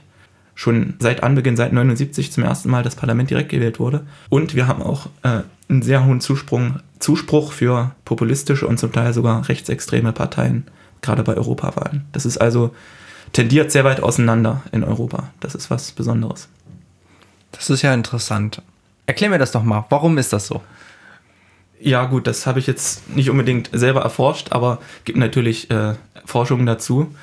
[0.55, 4.05] schon seit Anbeginn, seit 79 zum ersten Mal das Parlament direkt gewählt wurde.
[4.29, 9.13] Und wir haben auch äh, einen sehr hohen Zusprung, Zuspruch für populistische und zum Teil
[9.13, 10.65] sogar rechtsextreme Parteien,
[11.01, 12.05] gerade bei Europawahlen.
[12.13, 12.73] Das ist also
[13.33, 15.31] tendiert sehr weit auseinander in Europa.
[15.41, 16.47] Das ist was Besonderes.
[17.51, 18.61] Das ist ja interessant.
[19.05, 19.85] Erklär mir das doch mal.
[19.89, 20.61] Warum ist das so?
[21.79, 25.93] Ja, gut, das habe ich jetzt nicht unbedingt selber erforscht, aber gibt natürlich äh,
[26.25, 27.13] Forschungen dazu.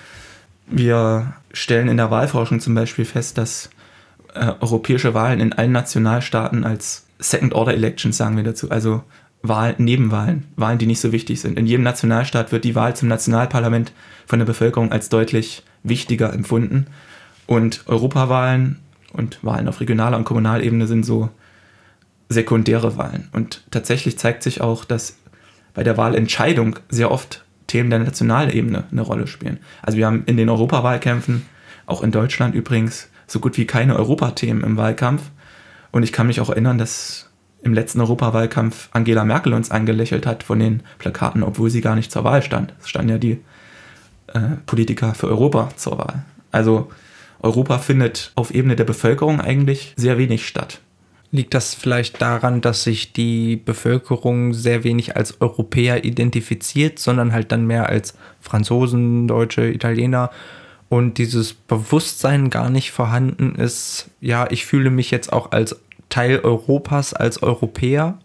[0.67, 3.71] Wir stellen in der Wahlforschung zum Beispiel fest, dass
[4.35, 9.03] äh, europäische Wahlen in allen Nationalstaaten als Second-Order-Elections, sagen wir dazu, also
[9.43, 11.59] Wahlen, Nebenwahlen, Wahlen, die nicht so wichtig sind.
[11.59, 13.93] In jedem Nationalstaat wird die Wahl zum Nationalparlament
[14.27, 16.87] von der Bevölkerung als deutlich wichtiger empfunden.
[17.47, 18.79] Und Europawahlen
[19.13, 21.31] und Wahlen auf regionaler und Kommunalebene sind so
[22.33, 23.29] sekundäre Wahlen.
[23.33, 25.17] Und tatsächlich zeigt sich auch, dass
[25.75, 29.59] bei der Wahlentscheidung sehr oft Themen der Nationalebene eine Rolle spielen.
[29.83, 31.47] Also wir haben in den Europawahlkämpfen,
[31.87, 35.23] auch in Deutschland übrigens, so gut wie keine Europathemen im Wahlkampf.
[35.91, 37.31] Und ich kann mich auch erinnern, dass
[37.63, 42.13] im letzten Europawahlkampf Angela Merkel uns angelächelt hat von den Plakaten, obwohl sie gar nicht
[42.13, 42.75] zur Wahl stand.
[42.81, 43.41] Es standen ja die
[44.29, 46.25] äh, Politiker für Europa zur Wahl.
[46.51, 46.91] Also
[47.41, 50.81] Europa findet auf Ebene der Bevölkerung eigentlich sehr wenig statt.
[51.33, 57.51] Liegt das vielleicht daran, dass sich die Bevölkerung sehr wenig als Europäer identifiziert, sondern halt
[57.51, 60.31] dann mehr als Franzosen, Deutsche, Italiener
[60.93, 66.41] und dieses Bewusstsein gar nicht vorhanden ist, ja, ich fühle mich jetzt auch als Teil
[66.41, 68.19] Europas, als Europäer?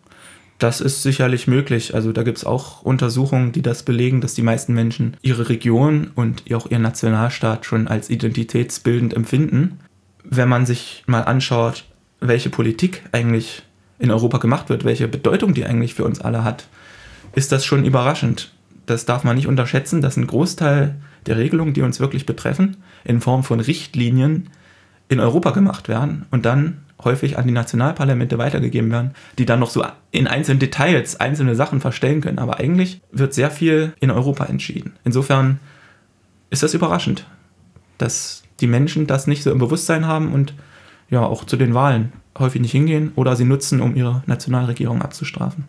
[0.60, 1.96] Das ist sicherlich möglich.
[1.96, 6.12] Also da gibt es auch Untersuchungen, die das belegen, dass die meisten Menschen ihre Region
[6.14, 9.80] und auch ihren Nationalstaat schon als identitätsbildend empfinden.
[10.26, 11.86] Wenn man sich mal anschaut,
[12.20, 13.64] welche Politik eigentlich
[14.00, 16.68] in Europa gemacht wird, welche Bedeutung die eigentlich für uns alle hat,
[17.36, 18.52] ist das schon überraschend.
[18.86, 23.22] Das darf man nicht unterschätzen, dass ein Großteil der Regelungen, die uns wirklich betreffen, in
[23.22, 24.50] Form von Richtlinien
[25.10, 29.70] in Europa gemacht werden und dann häufig an die Nationalparlamente weitergegeben werden, die dann noch
[29.70, 32.40] so in einzelnen Details einzelne Sachen verstellen können.
[32.40, 34.94] Aber eigentlich wird sehr viel in Europa entschieden.
[35.04, 35.60] Insofern
[36.50, 37.26] ist das überraschend,
[37.98, 40.54] dass die Menschen das nicht so im Bewusstsein haben und
[41.10, 45.66] ja auch zu den Wahlen häufig nicht hingehen oder sie nutzen, um ihre Nationalregierung abzustrafen.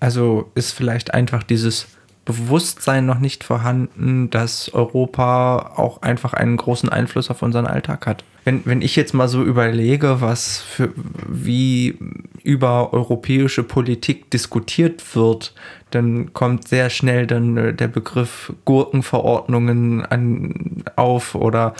[0.00, 1.86] Also ist vielleicht einfach dieses
[2.24, 8.24] Bewusstsein noch nicht vorhanden, dass Europa auch einfach einen großen Einfluss auf unseren Alltag hat.
[8.44, 10.92] Wenn, wenn ich jetzt mal so überlege, was für,
[11.28, 11.98] wie
[12.42, 15.54] über europäische Politik diskutiert wird,
[15.90, 21.74] dann kommt sehr schnell dann äh, der Begriff Gurkenverordnungen an, auf oder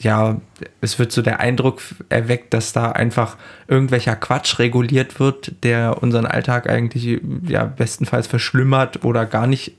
[0.00, 0.40] ja,
[0.80, 6.26] es wird so der Eindruck erweckt, dass da einfach irgendwelcher Quatsch reguliert wird, der unseren
[6.26, 9.72] Alltag eigentlich ja bestenfalls verschlimmert oder gar nicht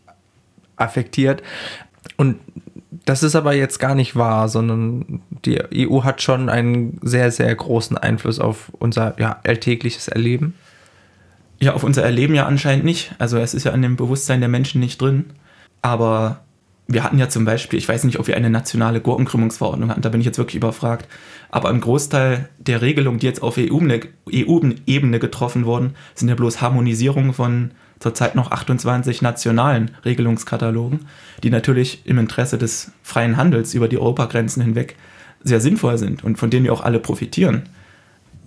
[0.76, 1.42] affektiert.
[2.18, 2.40] Und
[3.06, 7.54] das ist aber jetzt gar nicht wahr, sondern die EU hat schon einen sehr, sehr
[7.54, 10.56] großen Einfluss auf unser ja, alltägliches Erleben.
[11.62, 13.14] Ja, auf unser Erleben ja anscheinend nicht.
[13.20, 15.26] Also es ist ja in dem Bewusstsein der Menschen nicht drin.
[15.82, 16.42] Aber
[16.92, 20.10] wir hatten ja zum Beispiel, ich weiß nicht, ob wir eine nationale Gurkenkrümmungsverordnung hatten, da
[20.10, 21.08] bin ich jetzt wirklich überfragt,
[21.50, 27.34] aber ein Großteil der Regelungen, die jetzt auf EU-Ebene getroffen wurden, sind ja bloß Harmonisierung
[27.34, 31.02] von zurzeit noch 28 nationalen Regelungskatalogen,
[31.44, 34.96] die natürlich im Interesse des freien Handels über die Europagrenzen hinweg
[35.44, 37.70] sehr sinnvoll sind und von denen wir auch alle profitieren,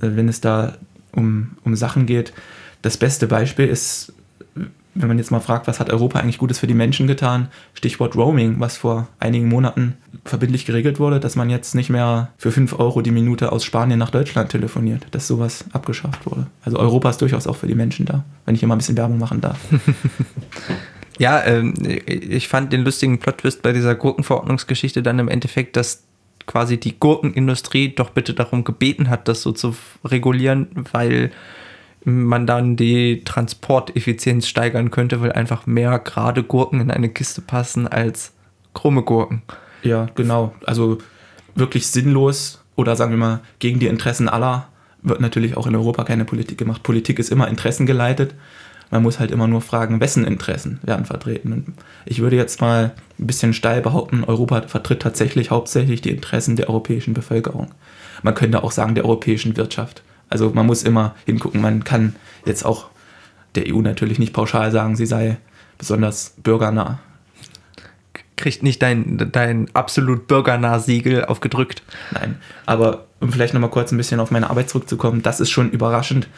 [0.01, 0.79] äh, wenn es da
[1.13, 2.33] um, um Sachen geht.
[2.83, 4.13] Das beste Beispiel ist
[4.95, 7.49] wenn man jetzt mal fragt, was hat Europa eigentlich Gutes für die Menschen getan?
[7.75, 12.53] Stichwort Roaming, was vor einigen Monaten verbindlich geregelt wurde, dass man jetzt nicht mehr für
[12.53, 16.47] 5 Euro die Minute aus Spanien nach Deutschland telefoniert, dass sowas abgeschafft wurde.
[16.63, 18.97] Also Europa ist durchaus auch für die Menschen da, wenn ich hier mal ein bisschen
[18.97, 19.59] Werbung machen darf.
[21.19, 21.75] ja, ähm,
[22.07, 26.03] ich fand den lustigen Plot-Twist bei dieser Gurkenverordnungsgeschichte dann im Endeffekt, dass
[26.47, 29.75] quasi die Gurkenindustrie doch bitte darum gebeten hat, das so zu
[30.05, 31.31] regulieren, weil
[32.05, 37.87] man dann die Transporteffizienz steigern könnte, weil einfach mehr gerade Gurken in eine Kiste passen
[37.87, 38.33] als
[38.75, 39.43] krumme Gurken.
[39.83, 40.55] Ja, genau.
[40.67, 40.99] Also
[41.55, 44.69] wirklich sinnlos oder sagen wir mal gegen die Interessen aller
[45.03, 46.83] wird natürlich auch in Europa keine Politik gemacht.
[46.83, 48.35] Politik ist immer interessengeleitet.
[48.91, 51.53] Man muss halt immer nur fragen, wessen Interessen werden vertreten.
[51.53, 56.57] Und ich würde jetzt mal ein bisschen steil behaupten, Europa vertritt tatsächlich hauptsächlich die Interessen
[56.57, 57.69] der europäischen Bevölkerung.
[58.23, 60.03] Man könnte auch sagen, der europäischen Wirtschaft.
[60.33, 61.61] Also man muss immer hingucken.
[61.61, 62.17] Man kann
[62.47, 62.87] jetzt auch
[63.55, 65.37] der EU natürlich nicht pauschal sagen, sie sei
[65.77, 67.01] besonders bürgernah.
[68.37, 71.83] Kriegt nicht dein, dein absolut bürgernah Siegel aufgedrückt.
[72.13, 75.71] Nein, aber um vielleicht nochmal kurz ein bisschen auf meine Arbeit zurückzukommen, das ist schon
[75.71, 76.29] überraschend,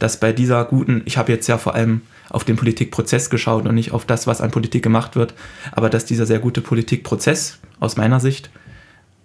[0.00, 3.76] dass bei dieser guten, ich habe jetzt ja vor allem auf den Politikprozess geschaut und
[3.76, 5.32] nicht auf das, was an Politik gemacht wird,
[5.70, 8.50] aber dass dieser sehr gute Politikprozess aus meiner Sicht,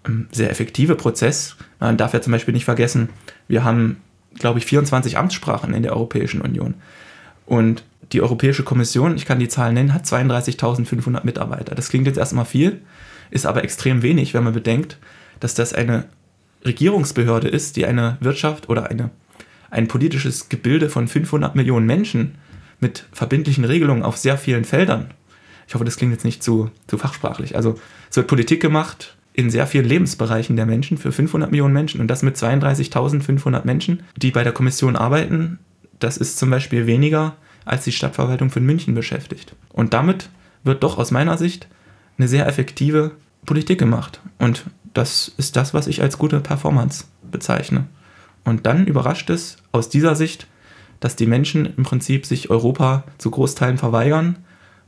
[0.06, 3.10] ähm, sehr effektive Prozess, man darf ja zum Beispiel nicht vergessen,
[3.48, 3.98] wir haben
[4.40, 6.76] glaube ich, 24 Amtssprachen in der Europäischen Union.
[7.46, 11.76] Und die Europäische Kommission, ich kann die Zahlen nennen, hat 32.500 Mitarbeiter.
[11.76, 12.82] Das klingt jetzt erstmal viel,
[13.30, 14.98] ist aber extrem wenig, wenn man bedenkt,
[15.40, 16.06] dass das eine
[16.66, 19.12] Regierungsbehörde ist, die eine Wirtschaft oder eine,
[19.70, 22.36] ein politisches Gebilde von 500 Millionen Menschen
[22.80, 25.12] mit verbindlichen Regelungen auf sehr vielen Feldern.
[25.68, 27.56] Ich hoffe, das klingt jetzt nicht zu, zu fachsprachlich.
[27.56, 32.02] Also es wird Politik gemacht in sehr vielen Lebensbereichen der Menschen für 500 Millionen Menschen
[32.02, 35.60] und das mit 32.500 Menschen, die bei der Kommission arbeiten.
[36.00, 39.56] Das ist zum Beispiel weniger, als die Stadtverwaltung von München beschäftigt.
[39.72, 40.30] Und damit
[40.64, 41.68] wird doch aus meiner Sicht
[42.18, 43.12] eine sehr effektive
[43.46, 44.20] Politik gemacht.
[44.40, 47.86] Und das ist das, was ich als gute Performance bezeichne.
[48.44, 50.48] Und dann überrascht es aus dieser Sicht,
[51.00, 54.38] dass die Menschen im Prinzip sich Europa zu Großteilen verweigern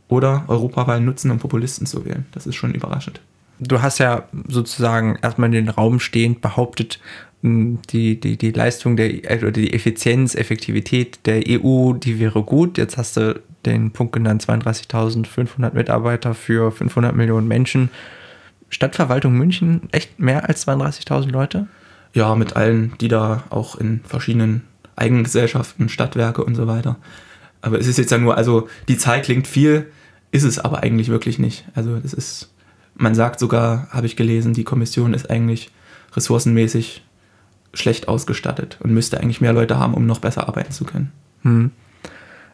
[0.07, 2.25] oder Europawahlen nutzen, um Populisten zu wählen.
[2.31, 3.21] Das ist schon überraschend
[3.61, 6.99] du hast ja sozusagen erstmal in den Raum stehend behauptet,
[7.43, 12.77] die, die, die Leistung der, oder die Effizienz, Effektivität der EU, die wäre gut.
[12.77, 17.89] Jetzt hast du den Punkt genannt, 32.500 Mitarbeiter für 500 Millionen Menschen.
[18.69, 21.67] Stadtverwaltung München, echt mehr als 32.000 Leute?
[22.13, 24.63] Ja, mit allen, die da auch in verschiedenen
[24.95, 26.97] Eigengesellschaften, Stadtwerke und so weiter.
[27.61, 29.91] Aber es ist jetzt ja nur, also die Zahl klingt viel,
[30.31, 31.65] ist es aber eigentlich wirklich nicht.
[31.75, 32.51] Also das ist,
[32.95, 35.71] man sagt sogar, habe ich gelesen, die Kommission ist eigentlich
[36.13, 37.03] ressourcenmäßig
[37.73, 41.11] schlecht ausgestattet und müsste eigentlich mehr Leute haben, um noch besser arbeiten zu können.
[41.43, 41.71] Hm.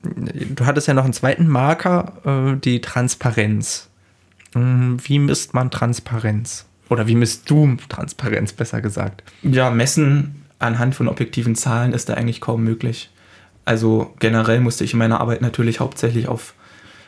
[0.04, 3.90] Du hattest ja noch einen zweiten Marker, äh, die Transparenz.
[4.54, 6.66] Hm, wie misst man Transparenz?
[6.90, 9.24] Oder wie misst du Transparenz, besser gesagt?
[9.42, 13.10] Ja, messen anhand von objektiven Zahlen ist da eigentlich kaum möglich.
[13.66, 16.54] Also generell musste ich in meiner Arbeit natürlich hauptsächlich auf,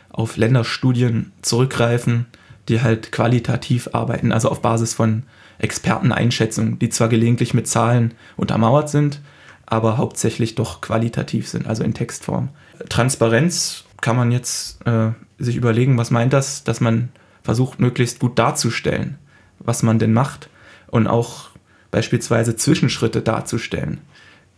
[0.10, 2.26] auf Länderstudien zurückgreifen,
[2.69, 5.23] die halt qualitativ arbeiten, also auf Basis von
[5.58, 9.21] Experteneinschätzungen, die zwar gelegentlich mit Zahlen untermauert sind,
[9.65, 12.49] aber hauptsächlich doch qualitativ sind, also in Textform.
[12.88, 17.10] Transparenz kann man jetzt äh, sich überlegen, was meint das, dass man
[17.43, 19.17] versucht, möglichst gut darzustellen,
[19.60, 20.49] was man denn macht
[20.88, 21.49] und auch
[21.91, 23.99] beispielsweise Zwischenschritte darzustellen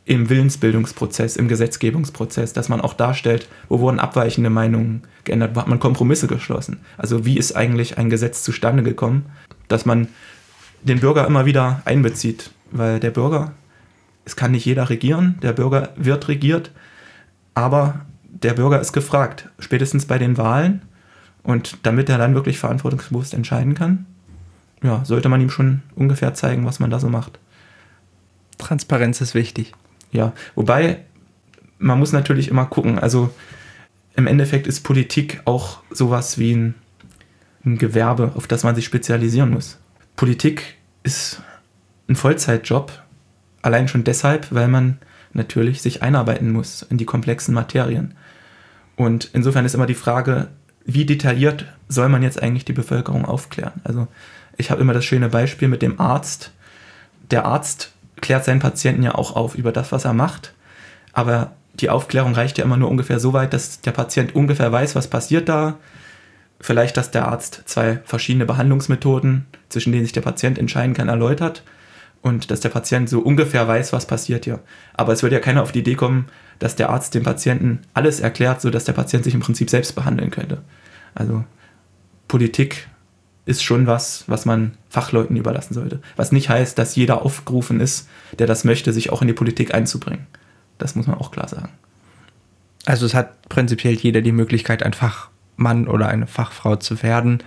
[0.06, 5.68] im Willensbildungsprozess, im Gesetzgebungsprozess, dass man auch darstellt, wo wurden abweichende Meinungen geändert, wo hat
[5.68, 6.80] man Kompromisse geschlossen.
[6.98, 9.28] Also wie ist eigentlich ein Gesetz zustande gekommen,
[9.68, 10.08] dass man
[10.84, 13.54] den Bürger immer wieder einbezieht, weil der Bürger,
[14.26, 16.72] es kann nicht jeder regieren, der Bürger wird regiert,
[17.54, 20.82] aber der Bürger ist gefragt, spätestens bei den Wahlen
[21.44, 24.06] und damit er dann wirklich verantwortungsbewusst entscheiden kann,
[24.84, 27.40] ja, sollte man ihm schon ungefähr zeigen, was man da so macht.
[28.58, 29.74] Transparenz ist wichtig.
[30.12, 31.00] Ja, wobei
[31.80, 33.00] man muss natürlich immer gucken.
[33.00, 33.34] Also
[34.16, 36.76] im Endeffekt ist Politik auch sowas wie ein,
[37.66, 39.80] ein Gewerbe, auf das man sich spezialisieren muss.
[40.16, 41.42] Politik ist
[42.08, 42.92] ein Vollzeitjob,
[43.62, 45.00] allein schon deshalb, weil man
[45.34, 48.14] natürlich sich einarbeiten muss in die komplexen Materien.
[48.96, 50.50] Und insofern ist immer die Frage,
[50.86, 53.82] wie detailliert soll man jetzt eigentlich die Bevölkerung aufklären?
[53.84, 54.08] Also
[54.58, 56.52] ich habe immer das schöne Beispiel mit dem Arzt.
[57.30, 60.54] Der Arzt klärt seinen Patienten ja auch auf über das, was er macht.
[61.14, 64.96] Aber die Aufklärung reicht ja immer nur ungefähr so weit, dass der Patient ungefähr weiß,
[64.96, 65.78] was passiert da.
[66.60, 71.64] Vielleicht, dass der Arzt zwei verschiedene Behandlungsmethoden, zwischen denen sich der Patient entscheiden kann, erläutert.
[72.22, 74.60] Und dass der Patient so ungefähr weiß, was passiert hier.
[74.94, 76.28] Aber es würde ja keiner auf die Idee kommen,
[76.60, 80.30] dass der Arzt dem Patienten alles erklärt, sodass der Patient sich im Prinzip selbst behandeln
[80.30, 80.62] könnte.
[81.16, 81.44] Also
[82.28, 82.88] Politik
[83.46, 86.02] ist schon was, was man Fachleuten überlassen sollte.
[86.16, 89.74] Was nicht heißt, dass jeder aufgerufen ist, der das möchte, sich auch in die Politik
[89.74, 90.28] einzubringen.
[90.78, 91.70] Das muss man auch klar sagen.
[92.86, 97.44] Also es hat prinzipiell jeder die Möglichkeit, ein Fachmann oder eine Fachfrau zu werden.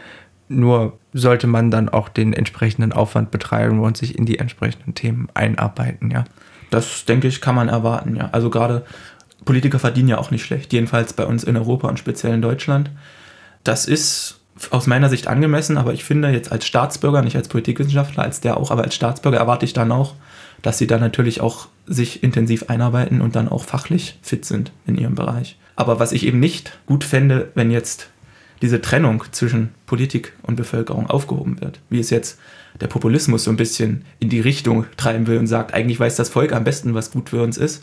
[0.49, 5.29] Nur sollte man dann auch den entsprechenden Aufwand betreiben und sich in die entsprechenden Themen
[5.35, 6.25] einarbeiten, ja.
[6.71, 8.29] Das denke ich, kann man erwarten, ja.
[8.33, 8.85] Also gerade
[9.45, 12.91] Politiker verdienen ja auch nicht schlecht, jedenfalls bei uns in Europa und speziell in Deutschland.
[13.63, 14.41] Das ist
[14.71, 18.57] aus meiner Sicht angemessen, aber ich finde jetzt als Staatsbürger, nicht als Politikwissenschaftler, als der
[18.57, 20.15] auch, aber als Staatsbürger erwarte ich dann auch,
[20.63, 24.97] dass sie dann natürlich auch sich intensiv einarbeiten und dann auch fachlich fit sind in
[24.97, 25.59] ihrem Bereich.
[25.77, 28.09] Aber was ich eben nicht gut fände, wenn jetzt
[28.63, 32.39] diese Trennung zwischen Politik und Bevölkerung aufgehoben wird, wie es jetzt
[32.81, 36.29] der Populismus so ein bisschen in die Richtung treiben will und sagt, eigentlich weiß das
[36.29, 37.83] Volk am besten, was gut für uns ist.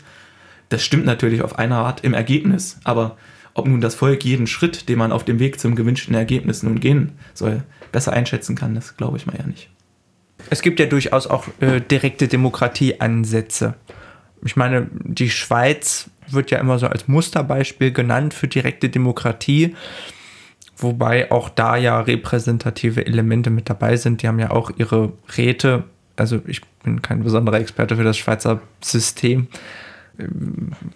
[0.70, 3.16] Das stimmt natürlich auf eine Art im Ergebnis, aber
[3.54, 6.80] ob nun das Volk jeden Schritt, den man auf dem Weg zum gewünschten Ergebnis nun
[6.80, 9.68] gehen soll, besser einschätzen kann, das glaube ich mal ja nicht.
[10.50, 13.74] Es gibt ja durchaus auch äh, direkte Demokratieansätze.
[14.44, 19.76] Ich meine, die Schweiz wird ja immer so als Musterbeispiel genannt für direkte Demokratie,
[20.76, 24.22] wobei auch da ja repräsentative Elemente mit dabei sind.
[24.22, 25.84] Die haben ja auch ihre Räte.
[26.16, 29.46] Also ich bin kein besonderer Experte für das Schweizer System,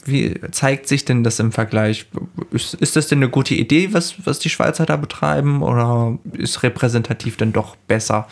[0.04, 2.06] wie zeigt sich denn das im Vergleich?
[2.50, 6.62] Ist, ist das denn eine gute Idee, was, was die Schweizer da betreiben, oder ist
[6.62, 8.28] repräsentativ denn doch besser?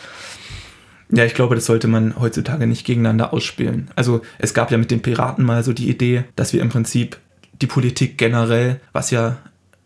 [1.09, 3.89] Ja, ich glaube, das sollte man heutzutage nicht gegeneinander ausspielen.
[3.95, 7.17] Also es gab ja mit den Piraten mal so die Idee, dass wir im Prinzip
[7.61, 9.37] die Politik generell, was ja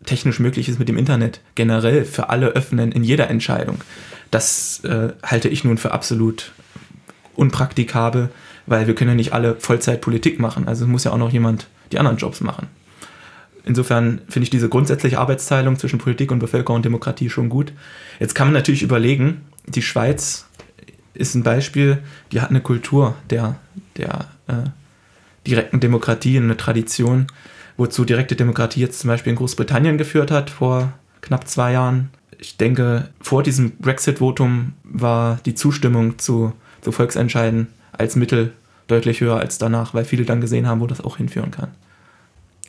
[0.06, 3.78] technisch möglich ist mit dem Internet, generell für alle öffnen in jeder Entscheidung.
[4.30, 6.52] Das äh, halte ich nun für absolut
[7.36, 8.30] unpraktikabel
[8.70, 10.68] weil wir können ja nicht alle Vollzeit Politik machen.
[10.68, 12.68] Also muss ja auch noch jemand die anderen Jobs machen.
[13.64, 17.72] Insofern finde ich diese grundsätzliche Arbeitsteilung zwischen Politik und Bevölkerung und Demokratie schon gut.
[18.20, 20.46] Jetzt kann man natürlich überlegen, die Schweiz
[21.14, 21.98] ist ein Beispiel,
[22.30, 23.56] die hat eine Kultur der,
[23.96, 24.70] der äh,
[25.48, 27.26] direkten Demokratie, eine Tradition,
[27.76, 30.92] wozu direkte Demokratie jetzt zum Beispiel in Großbritannien geführt hat vor
[31.22, 32.10] knapp zwei Jahren.
[32.38, 36.52] Ich denke, vor diesem Brexit-Votum war die Zustimmung zu,
[36.82, 38.52] zu Volksentscheiden als Mittel
[38.90, 41.70] deutlich höher als danach, weil viele dann gesehen haben, wo das auch hinführen kann.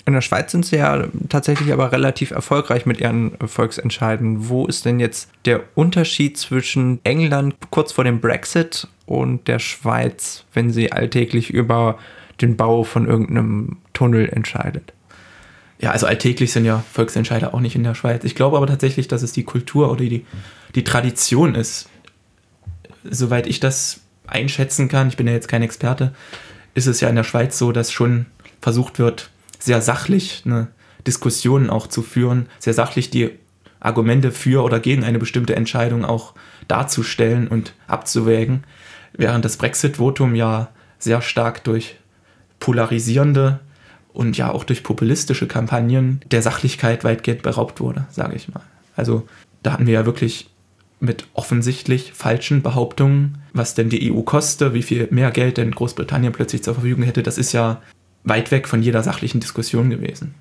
[0.06, 4.50] In der Schweiz sind sie ja tatsächlich aber relativ erfolgreich mit ihren Volksentscheiden.
[4.50, 10.44] Wo ist denn jetzt der Unterschied zwischen England kurz vor dem Brexit und der Schweiz,
[10.54, 12.00] wenn sie alltäglich über
[12.42, 14.92] den Bau von irgendeinem Tunnel entscheidet?
[15.80, 18.24] Ja, also alltäglich sind ja Volksentscheide auch nicht in der Schweiz.
[18.24, 20.26] Ich glaube aber tatsächlich, dass es die Kultur oder die,
[20.76, 21.90] die Tradition ist.
[23.04, 24.01] Soweit ich das
[24.32, 26.14] einschätzen kann, ich bin ja jetzt kein Experte,
[26.74, 28.26] ist es ja in der Schweiz so, dass schon
[28.62, 29.30] versucht wird,
[29.60, 30.68] sehr sachlich eine
[31.06, 33.32] Diskussion auch zu führen, sehr sachlich die
[33.80, 36.34] Argumente für oder gegen eine bestimmte Entscheidung auch
[36.68, 38.64] darzustellen und abzuwägen,
[39.14, 40.70] während das Brexit-Votum ja
[41.00, 41.96] sehr stark durch
[42.60, 43.60] polarisierende
[44.14, 48.62] und ja auch durch populistische Kampagnen der Sachlichkeit weitgehend beraubt wurde, sage ich mal.
[48.96, 49.28] Also
[49.64, 50.51] da hatten wir ja wirklich
[51.02, 56.32] mit offensichtlich falschen Behauptungen, was denn die EU koste, wie viel mehr Geld denn Großbritannien
[56.32, 57.82] plötzlich zur Verfügung hätte, das ist ja
[58.24, 60.36] weit weg von jeder sachlichen Diskussion gewesen.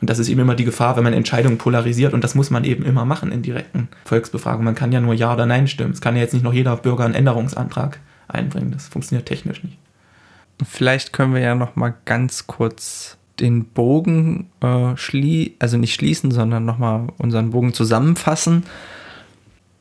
[0.00, 2.12] Und das ist eben immer die Gefahr, wenn man Entscheidungen polarisiert.
[2.12, 4.64] Und das muss man eben immer machen in direkten Volksbefragungen.
[4.64, 5.92] Man kann ja nur Ja oder Nein stimmen.
[5.92, 8.72] Es kann ja jetzt nicht noch jeder Bürger einen Änderungsantrag einbringen.
[8.72, 9.78] Das funktioniert technisch nicht.
[10.68, 16.32] Vielleicht können wir ja noch mal ganz kurz den Bogen äh, schließen, also nicht schließen,
[16.32, 18.64] sondern noch mal unseren Bogen zusammenfassen.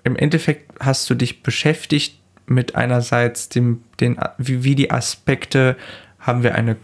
[0.03, 5.77] Im Endeffekt hast du dich beschäftigt mit einerseits dem, den, wie, wie die Aspekte,
[6.19, 6.77] haben wir eine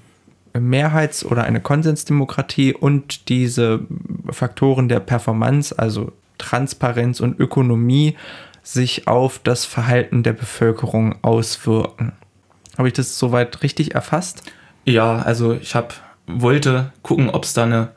[0.53, 3.81] Mehrheits- oder eine Konsensdemokratie und diese
[4.29, 8.15] Faktoren der Performance, also Transparenz und Ökonomie,
[8.63, 12.13] sich auf das Verhalten der Bevölkerung auswirken.
[12.77, 14.43] Habe ich das soweit richtig erfasst?
[14.85, 15.95] Ja, also ich habe
[16.27, 17.89] wollte gucken, ob es da eine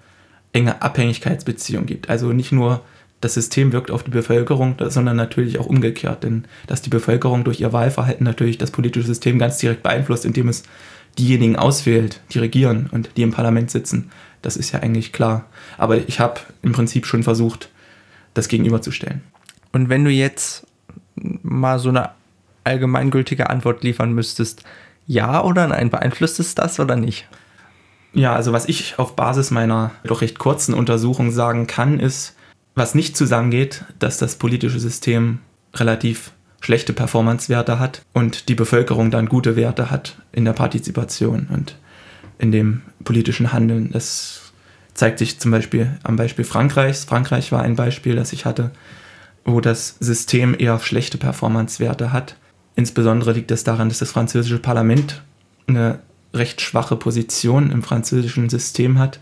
[0.52, 2.08] enge Abhängigkeitsbeziehung gibt.
[2.08, 2.82] Also nicht nur
[3.20, 6.24] das System wirkt auf die Bevölkerung, sondern natürlich auch umgekehrt.
[6.24, 10.48] Denn dass die Bevölkerung durch ihr Wahlverhalten natürlich das politische System ganz direkt beeinflusst, indem
[10.48, 10.62] es
[11.18, 14.10] diejenigen auswählt, die regieren und die im Parlament sitzen.
[14.42, 15.46] Das ist ja eigentlich klar.
[15.76, 17.68] Aber ich habe im Prinzip schon versucht,
[18.32, 19.22] das gegenüberzustellen.
[19.72, 20.66] Und wenn du jetzt
[21.16, 22.10] mal so eine
[22.64, 24.64] allgemeingültige Antwort liefern müsstest,
[25.06, 27.28] ja oder nein, beeinflusst es das oder nicht?
[28.12, 32.34] Ja, also was ich auf Basis meiner doch recht kurzen Untersuchung sagen kann, ist,
[32.74, 35.40] was nicht zusammengeht, dass das politische System
[35.74, 41.76] relativ schlechte Performance-Werte hat und die Bevölkerung dann gute Werte hat in der Partizipation und
[42.38, 43.90] in dem politischen Handeln.
[43.92, 44.52] Das
[44.94, 47.04] zeigt sich zum Beispiel am Beispiel Frankreichs.
[47.04, 48.70] Frankreich war ein Beispiel, das ich hatte,
[49.44, 52.36] wo das System eher schlechte Performance-Werte hat.
[52.76, 55.22] Insbesondere liegt es daran, dass das französische Parlament
[55.66, 56.00] eine
[56.34, 59.20] recht schwache Position im französischen System hat.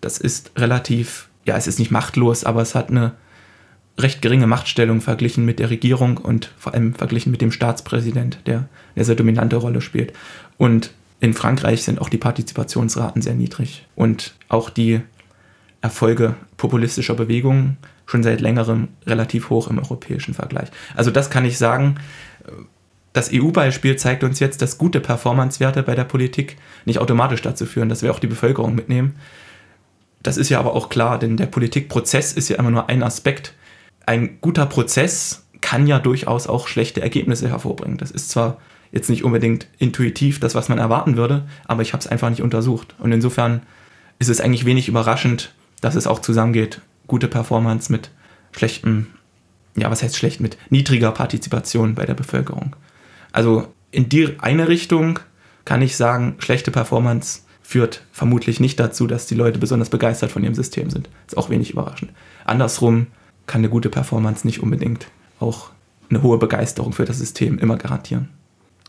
[0.00, 3.12] Das ist relativ, ja, es ist nicht machtlos, aber es hat eine
[3.98, 8.68] recht geringe Machtstellung verglichen mit der Regierung und vor allem verglichen mit dem Staatspräsident, der
[8.96, 10.12] eine sehr dominante Rolle spielt.
[10.56, 15.00] Und in Frankreich sind auch die Partizipationsraten sehr niedrig und auch die
[15.80, 17.76] Erfolge populistischer Bewegungen
[18.06, 20.68] schon seit längerem relativ hoch im europäischen Vergleich.
[20.94, 21.96] Also das kann ich sagen.
[23.12, 27.88] Das EU-Beispiel zeigt uns jetzt, dass gute Performancewerte bei der Politik nicht automatisch dazu führen,
[27.88, 29.16] dass wir auch die Bevölkerung mitnehmen.
[30.22, 33.54] Das ist ja aber auch klar, denn der Politikprozess ist ja immer nur ein Aspekt
[34.06, 37.98] ein guter Prozess kann ja durchaus auch schlechte Ergebnisse hervorbringen.
[37.98, 38.58] Das ist zwar
[38.90, 42.42] jetzt nicht unbedingt intuitiv das, was man erwarten würde, aber ich habe es einfach nicht
[42.42, 42.94] untersucht.
[42.98, 43.62] Und insofern
[44.18, 46.80] ist es eigentlich wenig überraschend, dass es auch zusammengeht.
[47.06, 48.10] Gute Performance mit
[48.52, 49.06] schlechtem,
[49.76, 52.76] ja, was heißt schlecht, mit niedriger Partizipation bei der Bevölkerung.
[53.30, 55.20] Also in die eine Richtung
[55.64, 60.42] kann ich sagen, schlechte Performance führt vermutlich nicht dazu, dass die Leute besonders begeistert von
[60.42, 61.08] ihrem System sind.
[61.26, 62.12] Ist auch wenig überraschend.
[62.44, 63.06] Andersrum
[63.46, 65.06] kann eine gute Performance nicht unbedingt
[65.40, 65.70] auch
[66.10, 68.28] eine hohe Begeisterung für das System immer garantieren.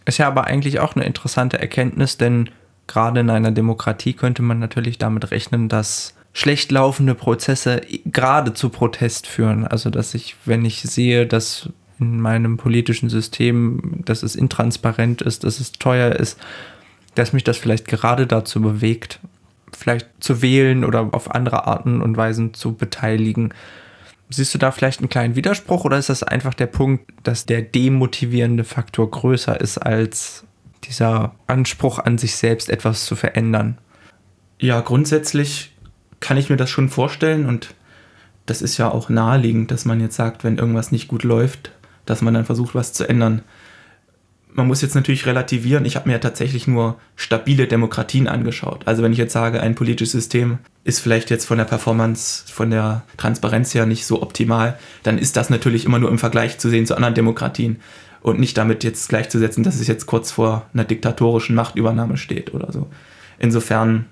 [0.05, 2.49] Ist ja aber eigentlich auch eine interessante Erkenntnis, denn
[2.87, 8.69] gerade in einer Demokratie könnte man natürlich damit rechnen, dass schlecht laufende Prozesse gerade zu
[8.69, 9.65] Protest führen.
[9.65, 11.69] Also dass ich, wenn ich sehe, dass
[11.99, 16.39] in meinem politischen System, dass es intransparent ist, dass es teuer ist,
[17.15, 19.19] dass mich das vielleicht gerade dazu bewegt,
[19.71, 23.53] vielleicht zu wählen oder auf andere Arten und Weisen zu beteiligen.
[24.29, 27.61] Siehst du da vielleicht einen kleinen Widerspruch oder ist das einfach der Punkt, dass der
[27.61, 30.45] demotivierende Faktor größer ist als
[30.85, 33.77] dieser Anspruch an sich selbst etwas zu verändern?
[34.59, 35.73] Ja, grundsätzlich
[36.19, 37.75] kann ich mir das schon vorstellen und
[38.45, 41.71] das ist ja auch naheliegend, dass man jetzt sagt, wenn irgendwas nicht gut läuft,
[42.05, 43.41] dass man dann versucht, was zu ändern
[44.55, 45.85] man muss jetzt natürlich relativieren.
[45.85, 48.81] Ich habe mir ja tatsächlich nur stabile Demokratien angeschaut.
[48.85, 52.69] Also wenn ich jetzt sage, ein politisches System ist vielleicht jetzt von der Performance, von
[52.69, 56.69] der Transparenz her nicht so optimal, dann ist das natürlich immer nur im Vergleich zu
[56.69, 57.79] sehen zu anderen Demokratien
[58.21, 62.71] und nicht damit jetzt gleichzusetzen, dass es jetzt kurz vor einer diktatorischen Machtübernahme steht oder
[62.71, 62.87] so.
[63.39, 64.05] Insofern,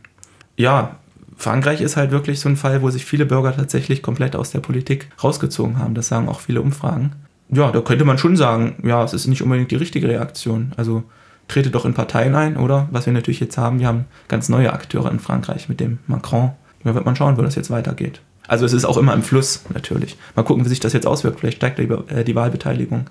[0.57, 0.97] ja,
[1.37, 4.59] Frankreich ist halt wirklich so ein Fall, wo sich viele Bürger tatsächlich komplett aus der
[4.59, 5.95] Politik rausgezogen haben.
[5.95, 7.13] Das sagen auch viele Umfragen.
[7.51, 10.71] Ja, da könnte man schon sagen, ja, es ist nicht unbedingt die richtige Reaktion.
[10.77, 11.03] Also
[11.47, 12.87] trete doch in Parteien ein, oder?
[12.91, 16.51] Was wir natürlich jetzt haben, wir haben ganz neue Akteure in Frankreich mit dem Macron.
[16.83, 18.21] Da wird man schauen, wo das jetzt weitergeht.
[18.47, 20.17] Also es ist auch immer im Fluss natürlich.
[20.35, 21.39] Mal gucken, wie sich das jetzt auswirkt.
[21.39, 23.09] Vielleicht steigt die, äh, die Wahlbeteiligung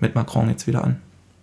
[0.00, 1.00] mit Macron jetzt wieder an.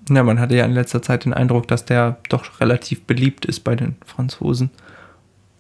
[0.10, 3.62] Ja, man hatte ja in letzter Zeit den Eindruck, dass der doch relativ beliebt ist
[3.62, 4.70] bei den Franzosen.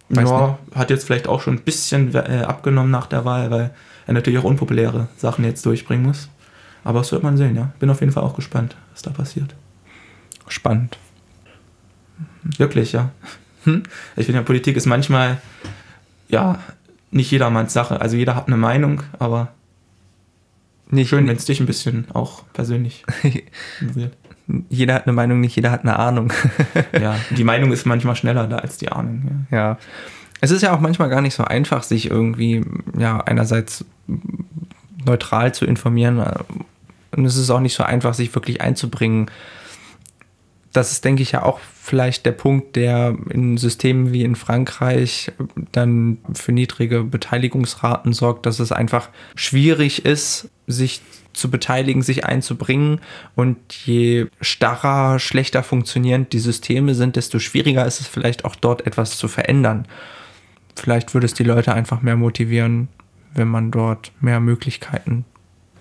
[0.09, 0.75] Weiß ja, nicht.
[0.75, 3.71] hat jetzt vielleicht auch schon ein bisschen äh, abgenommen nach der Wahl, weil
[4.05, 6.29] er natürlich auch unpopuläre Sachen jetzt durchbringen muss.
[6.84, 7.71] Aber das wird man sehen, ja.
[7.79, 9.55] Bin auf jeden Fall auch gespannt, was da passiert.
[10.47, 10.97] Spannend.
[12.43, 13.11] Wirklich, ja.
[13.63, 13.84] Hm?
[14.15, 15.41] Ich finde ja, Politik ist manchmal,
[16.27, 16.59] ja,
[17.11, 18.01] nicht jedermanns Sache.
[18.01, 19.49] Also jeder hat eine Meinung, aber
[20.89, 23.05] nicht schön, wenn es dich ein bisschen auch persönlich
[23.79, 24.17] interessiert.
[24.69, 26.34] Jeder hat eine Meinung, nicht jeder hat eine Ahnung.
[26.99, 29.47] ja, die Meinung ist manchmal schneller da als die Ahnung.
[29.49, 29.57] Ja.
[29.57, 29.77] ja.
[30.41, 32.65] Es ist ja auch manchmal gar nicht so einfach, sich irgendwie,
[32.97, 33.86] ja, einerseits
[35.05, 36.21] neutral zu informieren.
[37.16, 39.30] Und es ist auch nicht so einfach, sich wirklich einzubringen
[40.74, 45.32] das ist, denke ich, ja auch vielleicht der Punkt, der in Systemen wie in Frankreich
[45.72, 51.01] dann für niedrige Beteiligungsraten sorgt, dass es einfach schwierig ist, sich
[51.34, 53.01] zu beteiligen, sich einzubringen.
[53.36, 58.88] Und je starrer, schlechter funktionierend die Systeme sind, desto schwieriger ist es vielleicht auch dort
[58.88, 59.88] etwas zu verändern.
[60.76, 62.88] Vielleicht würde es die Leute einfach mehr motivieren,
[63.36, 65.26] wenn man dort mehr Möglichkeiten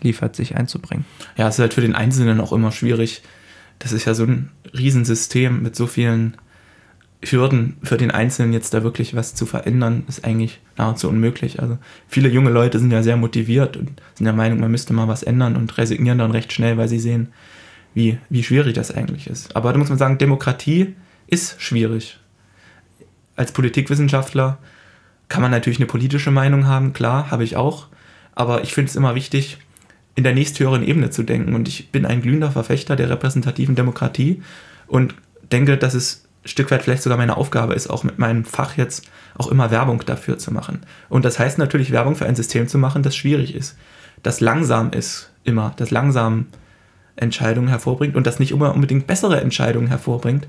[0.03, 1.05] liefert, sich einzubringen.
[1.37, 3.23] Ja, es ist halt für den Einzelnen auch immer schwierig,
[3.79, 6.37] das ist ja so ein Riesensystem mit so vielen
[7.25, 11.61] Hürden für den Einzelnen jetzt da wirklich was zu verändern, ist eigentlich nahezu unmöglich.
[11.61, 11.79] Also
[12.09, 15.23] viele junge Leute sind ja sehr motiviert und sind der Meinung, man müsste mal was
[15.23, 17.29] ändern und resignieren dann recht schnell, weil sie sehen,
[17.95, 19.55] wie, wie schwierig das eigentlich ist.
[19.55, 20.95] Aber da muss man sagen, Demokratie
[21.29, 22.19] ist schwierig.
[23.37, 24.59] Als Politikwissenschaftler
[25.29, 27.87] kann man natürlich eine politische Meinung haben, klar, habe ich auch.
[28.35, 29.59] Aber ich finde es immer wichtig,
[30.15, 31.55] in der nächsthöheren Ebene zu denken.
[31.55, 34.43] Und ich bin ein glühender Verfechter der repräsentativen Demokratie
[34.87, 35.15] und
[35.51, 38.77] denke, dass es ein Stück weit vielleicht sogar meine Aufgabe ist, auch mit meinem Fach
[38.77, 39.07] jetzt
[39.39, 40.81] auch immer Werbung dafür zu machen.
[41.09, 43.77] Und das heißt natürlich, Werbung für ein System zu machen, das schwierig ist,
[44.23, 46.47] das langsam ist, immer, das langsam
[47.17, 50.49] Entscheidungen hervorbringt und das nicht immer unbedingt bessere Entscheidungen hervorbringt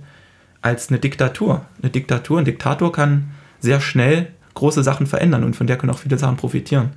[0.61, 1.65] als eine Diktatur.
[1.81, 5.99] Eine Diktatur, ein Diktator kann sehr schnell große Sachen verändern und von der können auch
[5.99, 6.91] viele Sachen profitieren.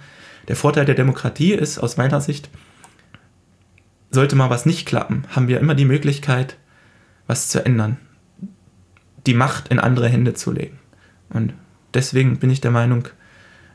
[0.48, 2.50] Der Vorteil der Demokratie ist aus meiner Sicht,
[4.10, 6.56] sollte mal was nicht klappen, haben wir immer die Möglichkeit,
[7.26, 7.98] was zu ändern.
[9.26, 10.78] Die Macht in andere Hände zu legen.
[11.30, 11.54] Und
[11.94, 13.08] deswegen bin ich der Meinung,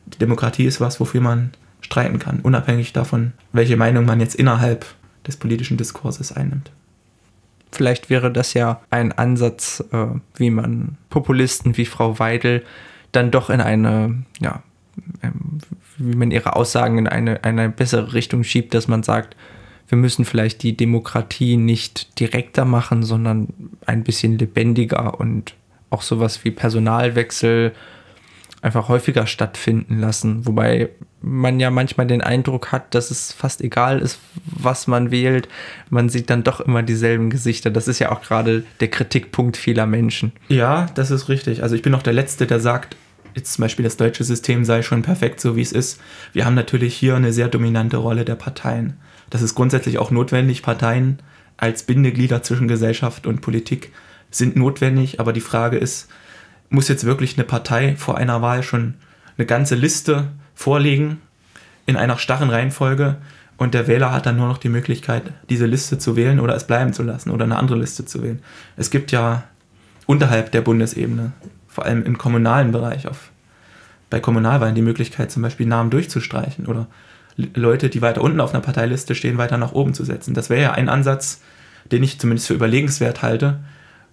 [0.05, 1.51] die Demokratie ist was, wofür man
[1.81, 4.85] streiten kann, unabhängig davon, welche Meinung man jetzt innerhalb
[5.27, 6.71] des politischen Diskurses einnimmt.
[7.71, 12.63] Vielleicht wäre das ja ein Ansatz, äh, wie man Populisten wie Frau Weidel
[13.11, 14.63] dann doch in eine ja,
[15.97, 19.35] wie man ihre Aussagen in eine, eine bessere Richtung schiebt, dass man sagt,
[19.87, 23.49] wir müssen vielleicht die Demokratie nicht direkter machen, sondern
[23.85, 25.53] ein bisschen lebendiger und
[25.89, 27.73] auch sowas wie Personalwechsel
[28.61, 30.45] einfach häufiger stattfinden lassen.
[30.45, 30.89] Wobei
[31.21, 35.47] man ja manchmal den Eindruck hat, dass es fast egal ist, was man wählt.
[35.89, 37.69] Man sieht dann doch immer dieselben Gesichter.
[37.69, 40.31] Das ist ja auch gerade der Kritikpunkt vieler Menschen.
[40.47, 41.63] Ja, das ist richtig.
[41.63, 42.95] Also ich bin auch der Letzte, der sagt,
[43.35, 45.99] jetzt zum Beispiel das deutsche System sei schon perfekt, so wie es ist.
[46.33, 48.97] Wir haben natürlich hier eine sehr dominante Rolle der Parteien.
[49.29, 50.61] Das ist grundsätzlich auch notwendig.
[50.61, 51.19] Parteien
[51.57, 53.91] als Bindeglieder zwischen Gesellschaft und Politik
[54.29, 56.09] sind notwendig, aber die Frage ist,
[56.69, 58.95] muss jetzt wirklich eine Partei vor einer Wahl schon
[59.37, 61.19] eine ganze Liste vorlegen
[61.85, 63.17] in einer starren Reihenfolge
[63.57, 66.65] und der Wähler hat dann nur noch die Möglichkeit, diese Liste zu wählen oder es
[66.65, 68.41] bleiben zu lassen oder eine andere Liste zu wählen.
[68.75, 69.43] Es gibt ja
[70.07, 71.33] unterhalb der Bundesebene
[71.71, 73.31] vor allem im kommunalen Bereich, auf,
[74.09, 76.87] bei Kommunalwahlen die Möglichkeit, zum Beispiel Namen durchzustreichen oder
[77.37, 80.33] Leute, die weiter unten auf einer Parteiliste stehen, weiter nach oben zu setzen.
[80.33, 81.41] Das wäre ja ein Ansatz,
[81.89, 83.61] den ich zumindest für überlegenswert halte,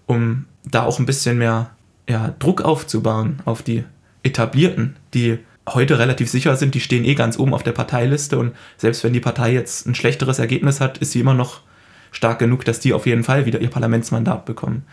[0.06, 1.70] um da auch ein bisschen mehr
[2.08, 3.84] ja, Druck aufzubauen auf die
[4.22, 8.52] etablierten, die heute relativ sicher sind, die stehen eh ganz oben auf der Parteiliste und
[8.76, 11.60] selbst wenn die Partei jetzt ein schlechteres Ergebnis hat, ist sie immer noch
[12.10, 14.84] stark genug, dass die auf jeden Fall wieder ihr Parlamentsmandat bekommen.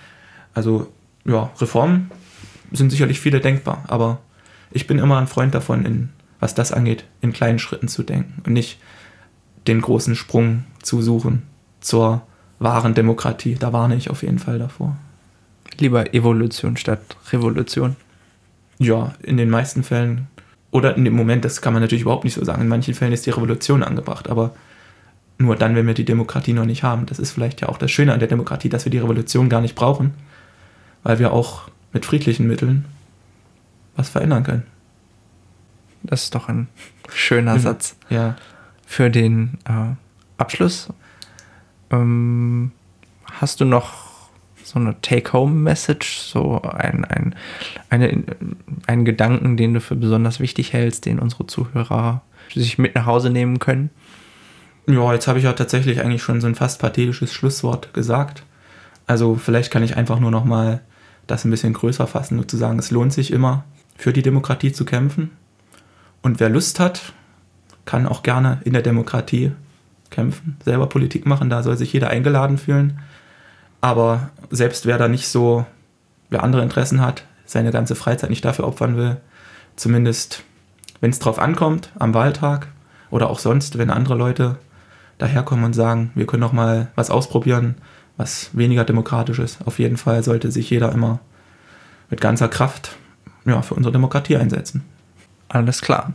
[0.54, 0.92] Also
[1.26, 2.12] ja, Reformen
[2.76, 4.20] sind sicherlich viele denkbar, aber
[4.72, 6.10] ich bin immer ein Freund davon, in,
[6.40, 8.80] was das angeht, in kleinen Schritten zu denken und nicht
[9.68, 11.44] den großen Sprung zu suchen
[11.80, 12.22] zur
[12.60, 13.56] wahren Demokratie.
[13.56, 14.96] Da warne ich auf jeden Fall davor.
[15.80, 17.00] Lieber Evolution statt
[17.32, 17.96] Revolution.
[18.78, 20.28] Ja, in den meisten Fällen.
[20.72, 22.62] Oder in dem Moment, das kann man natürlich überhaupt nicht so sagen.
[22.62, 24.54] In manchen Fällen ist die Revolution angebracht, aber
[25.38, 27.06] nur dann, wenn wir die Demokratie noch nicht haben.
[27.06, 29.62] Das ist vielleicht ja auch das Schöne an der Demokratie, dass wir die Revolution gar
[29.62, 30.14] nicht brauchen,
[31.04, 32.86] weil wir auch mit friedlichen Mitteln
[33.96, 34.64] was verändern können.
[36.04, 36.68] Das ist doch ein
[37.10, 38.36] schöner Satz Ja.
[38.86, 39.96] für den äh,
[40.38, 40.90] Abschluss.
[41.90, 42.72] Ähm,
[43.32, 44.28] hast du noch
[44.64, 47.36] so eine Take-Home-Message, so ein, ein,
[47.90, 48.24] eine,
[48.88, 52.22] einen Gedanken, den du für besonders wichtig hältst, den unsere Zuhörer
[52.54, 53.90] sich mit nach Hause nehmen können?
[54.88, 58.44] Ja, jetzt habe ich ja tatsächlich eigentlich schon so ein fast pathetisches Schlusswort gesagt.
[59.08, 60.82] Also vielleicht kann ich einfach nur noch mal
[61.28, 63.64] das ein bisschen größer fassen, nur zu sagen, es lohnt sich immer,
[63.98, 65.32] für die Demokratie zu kämpfen.
[66.22, 67.14] Und wer Lust hat,
[67.86, 69.52] kann auch gerne in der Demokratie
[70.10, 73.00] kämpfen, selber Politik machen, da soll sich jeder eingeladen fühlen.
[73.82, 75.66] Aber selbst wer da nicht so,
[76.30, 79.18] wer andere Interessen hat, seine ganze Freizeit nicht dafür opfern will,
[79.76, 80.44] zumindest
[81.02, 82.68] wenn es drauf ankommt, am Wahltag
[83.12, 84.58] oder auch sonst, wenn andere Leute
[85.18, 87.76] daherkommen und sagen, wir können noch mal was ausprobieren,
[88.18, 89.66] was weniger demokratisch ist.
[89.66, 91.20] Auf jeden Fall sollte sich jeder immer
[92.10, 92.96] mit ganzer Kraft
[93.46, 94.84] ja, für unsere Demokratie einsetzen.
[95.50, 96.14] Alles klar.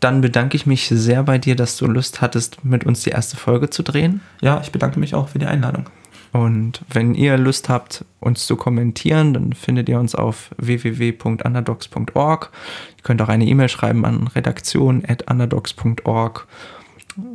[0.00, 3.36] Dann bedanke ich mich sehr bei dir, dass du Lust hattest, mit uns die erste
[3.36, 4.20] Folge zu drehen.
[4.42, 5.88] Ja, ich bedanke mich auch für die Einladung.
[6.32, 12.50] Und wenn ihr Lust habt, uns zu kommentieren, dann findet ihr uns auf www.underdogs.org.
[12.96, 16.48] Ihr könnt auch eine E-Mail schreiben an redaktion.underdogs.org.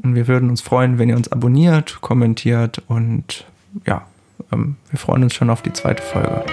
[0.03, 3.45] Und wir würden uns freuen, wenn ihr uns abonniert, kommentiert und
[3.85, 4.05] ja,
[4.51, 6.45] ähm, wir freuen uns schon auf die zweite Folge.